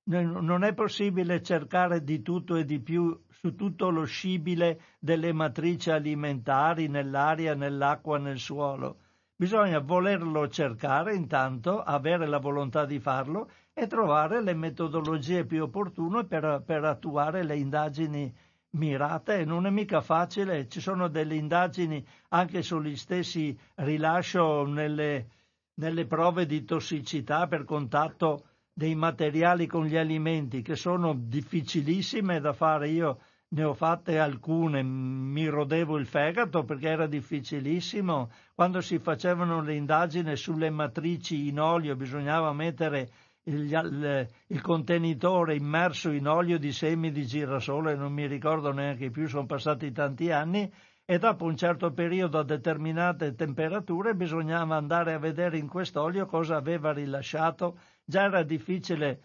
[0.04, 5.90] Non è possibile cercare di tutto e di più su tutto lo scibile delle matrici
[5.90, 8.99] alimentari nell'aria, nell'acqua, nel suolo.
[9.40, 16.26] Bisogna volerlo cercare intanto, avere la volontà di farlo e trovare le metodologie più opportune
[16.26, 18.30] per, per attuare le indagini
[18.72, 19.46] mirate.
[19.46, 25.28] Non è mica facile, ci sono delle indagini anche sugli stessi rilascio nelle,
[25.76, 32.52] nelle prove di tossicità per contatto dei materiali con gli alimenti che sono difficilissime da
[32.52, 32.90] fare.
[32.90, 33.18] Io
[33.52, 38.30] ne ho fatte alcune, mi rodevo il fegato perché era difficilissimo.
[38.54, 43.10] Quando si facevano le indagini sulle matrici in olio bisognava mettere
[43.44, 49.26] il, il, contenitore immerso in olio di semi di girasole, non mi ricordo neanche più,
[49.26, 50.70] sono passati tanti anni,
[51.04, 56.56] e dopo un certo periodo a determinate temperature bisognava andare a vedere in quest'olio cosa
[56.56, 57.78] aveva rilasciato.
[58.04, 59.20] Già era difficile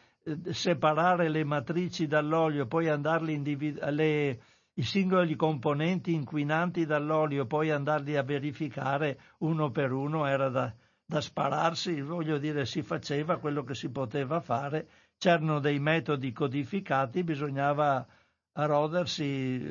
[0.52, 4.42] separare le matrici dall'olio, poi andarli individu- le,
[4.74, 10.74] i singoli componenti inquinanti dall'olio, poi andarli a verificare uno per uno, era da,
[11.06, 17.24] da spararsi, voglio dire, si faceva quello che si poteva fare, c'erano dei metodi codificati,
[17.24, 18.06] bisognava
[18.54, 19.64] rodersi.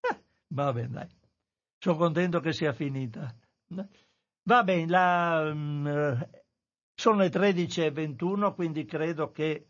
[0.00, 1.08] Eh, va bene, dai.
[1.78, 3.32] Sono contento che sia finita.
[4.42, 5.86] Va bene, la, mm,
[6.96, 9.66] sono le 13.21, quindi credo che...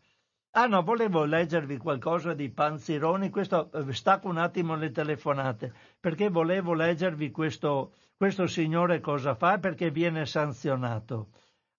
[0.51, 6.29] Ah no, volevo leggervi qualcosa di Panzironi, questo eh, stacco un attimo le telefonate, perché
[6.29, 11.27] volevo leggervi questo, questo signore cosa fa perché viene sanzionato.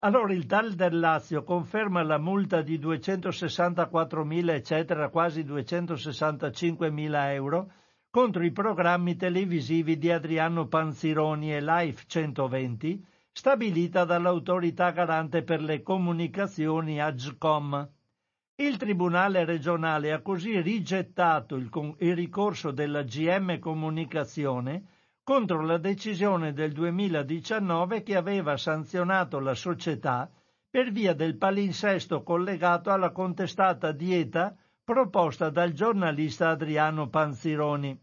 [0.00, 7.72] Allora il TAL del Lazio conferma la multa di 264.000 eccetera, quasi 265.000 euro
[8.10, 13.04] contro i programmi televisivi di Adriano Panzironi e Life 120
[13.38, 17.88] stabilita dall'autorità garante per le comunicazioni AGCOM.
[18.56, 24.82] Il Tribunale regionale ha così rigettato il, il ricorso della GM Comunicazione
[25.22, 30.28] contro la decisione del 2019 che aveva sanzionato la società
[30.68, 34.52] per via del palinsesto collegato alla contestata dieta
[34.82, 37.96] proposta dal giornalista Adriano Panzironi.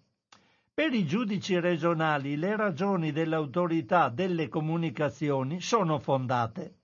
[0.76, 6.80] Per i giudici regionali le ragioni dell'autorità delle comunicazioni sono fondate.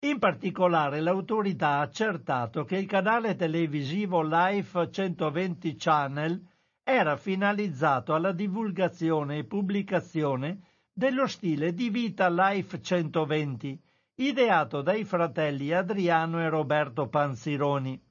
[0.00, 6.44] In particolare l'autorità ha accertato che il canale televisivo Life 120 Channel
[6.82, 10.58] era finalizzato alla divulgazione e pubblicazione
[10.92, 13.80] dello stile di vita Life 120,
[14.16, 18.02] ideato dai fratelli Adriano e Roberto Panzironi.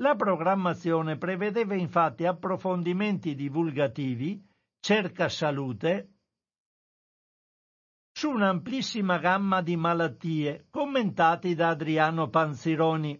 [0.00, 4.44] La programmazione prevedeva infatti approfondimenti divulgativi,
[4.78, 6.10] cerca salute,
[8.12, 13.18] su un'amplissima gamma di malattie commentati da Adriano Panzironi.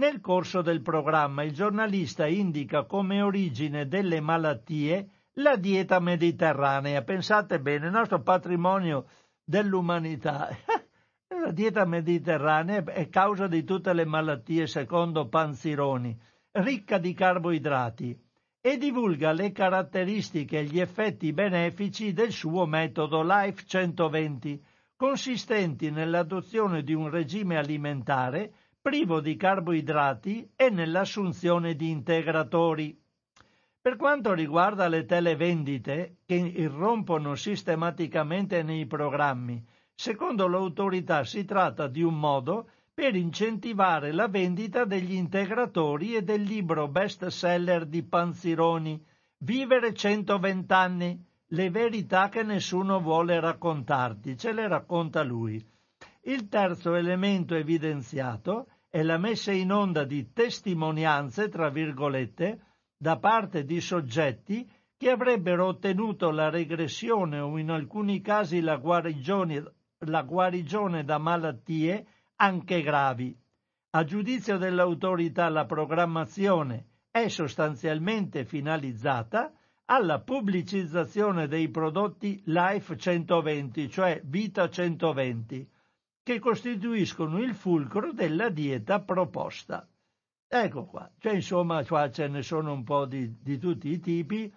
[0.00, 7.02] Nel corso del programma il giornalista indica come origine delle malattie la dieta mediterranea.
[7.02, 9.06] Pensate bene, il nostro patrimonio
[9.44, 10.48] dell'umanità
[11.38, 16.18] La dieta mediterranea è causa di tutte le malattie, secondo Panzironi,
[16.52, 18.18] ricca di carboidrati
[18.60, 24.60] e divulga le caratteristiche e gli effetti benefici del suo metodo Life 120,
[24.96, 33.00] consistenti nell'adozione di un regime alimentare privo di carboidrati e nell'assunzione di integratori.
[33.80, 39.64] Per quanto riguarda le televendite, che irrompono sistematicamente nei programmi,
[40.00, 46.40] secondo l'autorità si tratta di un modo per incentivare la vendita degli integratori e del
[46.40, 48.98] libro best seller di Panzironi,
[49.42, 55.62] Vivere 120 anni, le verità che nessuno vuole raccontarti, ce le racconta lui.
[56.22, 62.58] Il terzo elemento evidenziato è la messa in onda di testimonianze, tra virgolette,
[62.96, 64.66] da parte di soggetti
[64.96, 69.62] che avrebbero ottenuto la regressione o in alcuni casi la guarigione,
[70.06, 72.06] la guarigione da malattie
[72.36, 73.36] anche gravi.
[73.90, 79.52] A giudizio dell'autorità la programmazione è sostanzialmente finalizzata
[79.86, 85.68] alla pubblicizzazione dei prodotti Life 120, cioè Vita 120,
[86.22, 89.86] che costituiscono il fulcro della dieta proposta.
[90.48, 94.50] Ecco qua, cioè insomma qua ce ne sono un po' di, di tutti i tipi.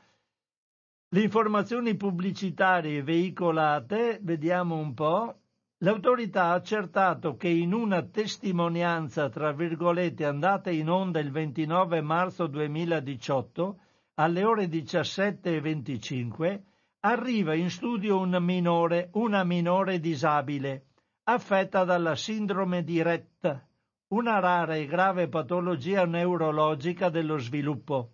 [1.13, 5.41] Le informazioni pubblicitarie veicolate, vediamo un po',
[5.83, 12.47] L'autorità ha accertato che in una testimonianza, tra virgolette, andata in onda il 29 marzo
[12.47, 13.79] 2018,
[14.15, 16.61] alle ore 17.25,
[17.01, 20.85] arriva in studio un minore, una minore disabile,
[21.25, 23.67] affetta dalla sindrome di Rett,
[24.07, 28.12] una rara e grave patologia neurologica dello sviluppo.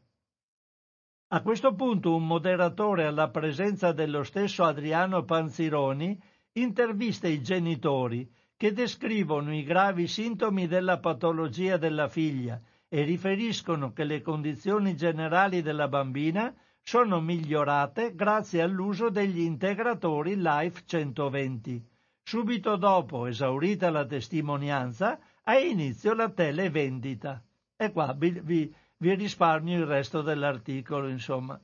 [1.31, 6.19] A questo punto un moderatore alla presenza dello stesso Adriano Panzironi
[6.53, 8.27] intervista i genitori
[8.57, 15.61] che descrivono i gravi sintomi della patologia della figlia e riferiscono che le condizioni generali
[15.61, 16.51] della bambina
[16.81, 21.87] sono migliorate grazie all'uso degli integratori Life 120.
[22.23, 27.39] Subito dopo, esaurita la testimonianza, ha inizio la televendita.
[27.75, 31.59] E qua vi, vi, risparmio il resto dell'articolo, insomma.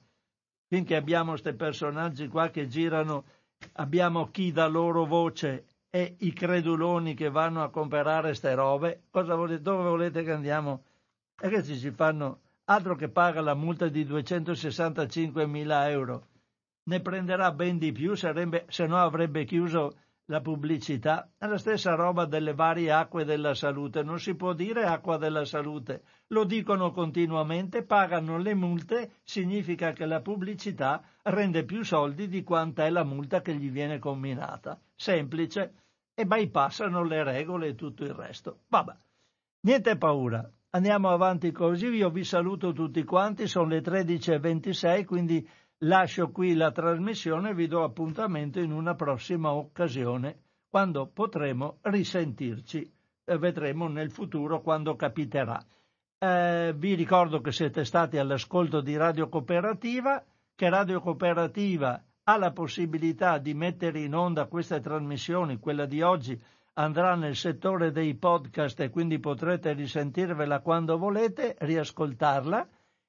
[0.68, 3.26] Finché abbiamo questi personaggi qua che girano
[3.74, 9.62] abbiamo chi dà loro voce e i creduloni che vanno a comprare ste robe, volete,
[9.62, 10.84] dove volete che andiamo?
[11.40, 16.28] E che ci si fanno altro che paga la multa di 265 mila euro.
[16.88, 21.30] Ne prenderà ben di più, sarebbe, se no avrebbe chiuso la pubblicità.
[21.38, 24.04] È la stessa roba delle varie acque della salute.
[24.04, 26.04] Non si può dire acqua della salute.
[26.28, 32.86] Lo dicono continuamente, pagano le multe, significa che la pubblicità rende più soldi di quanta
[32.86, 34.80] è la multa che gli viene combinata.
[34.96, 35.74] Semplice.
[36.18, 38.60] E bypassano le regole e tutto il resto.
[38.70, 38.96] Vabbè.
[39.62, 40.50] Niente paura.
[40.70, 41.88] Andiamo avanti così.
[41.88, 43.48] Io vi saluto tutti quanti.
[43.48, 45.48] Sono le 13.26, quindi
[45.80, 50.40] lascio qui la trasmissione e vi do appuntamento in una prossima occasione,
[50.70, 52.92] quando potremo risentirci.
[53.28, 55.64] E vedremo nel futuro quando capiterà.
[56.18, 60.24] Eh, vi ricordo che siete stati all'ascolto di Radio Cooperativa
[60.56, 66.42] che Radio Cooperativa ha la possibilità di mettere in onda queste trasmissioni, quella di oggi
[66.76, 72.68] andrà nel settore dei podcast e quindi potrete risentirvela quando volete, riascoltarla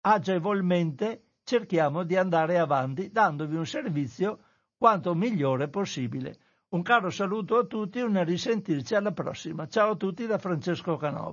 [0.01, 4.41] agevolmente cerchiamo di andare avanti dandovi un servizio
[4.77, 6.39] quanto migliore possibile.
[6.77, 9.67] Un caro saluto a tutti e un risentirci alla prossima.
[9.67, 11.33] Ciao a tutti da Francesco Canova.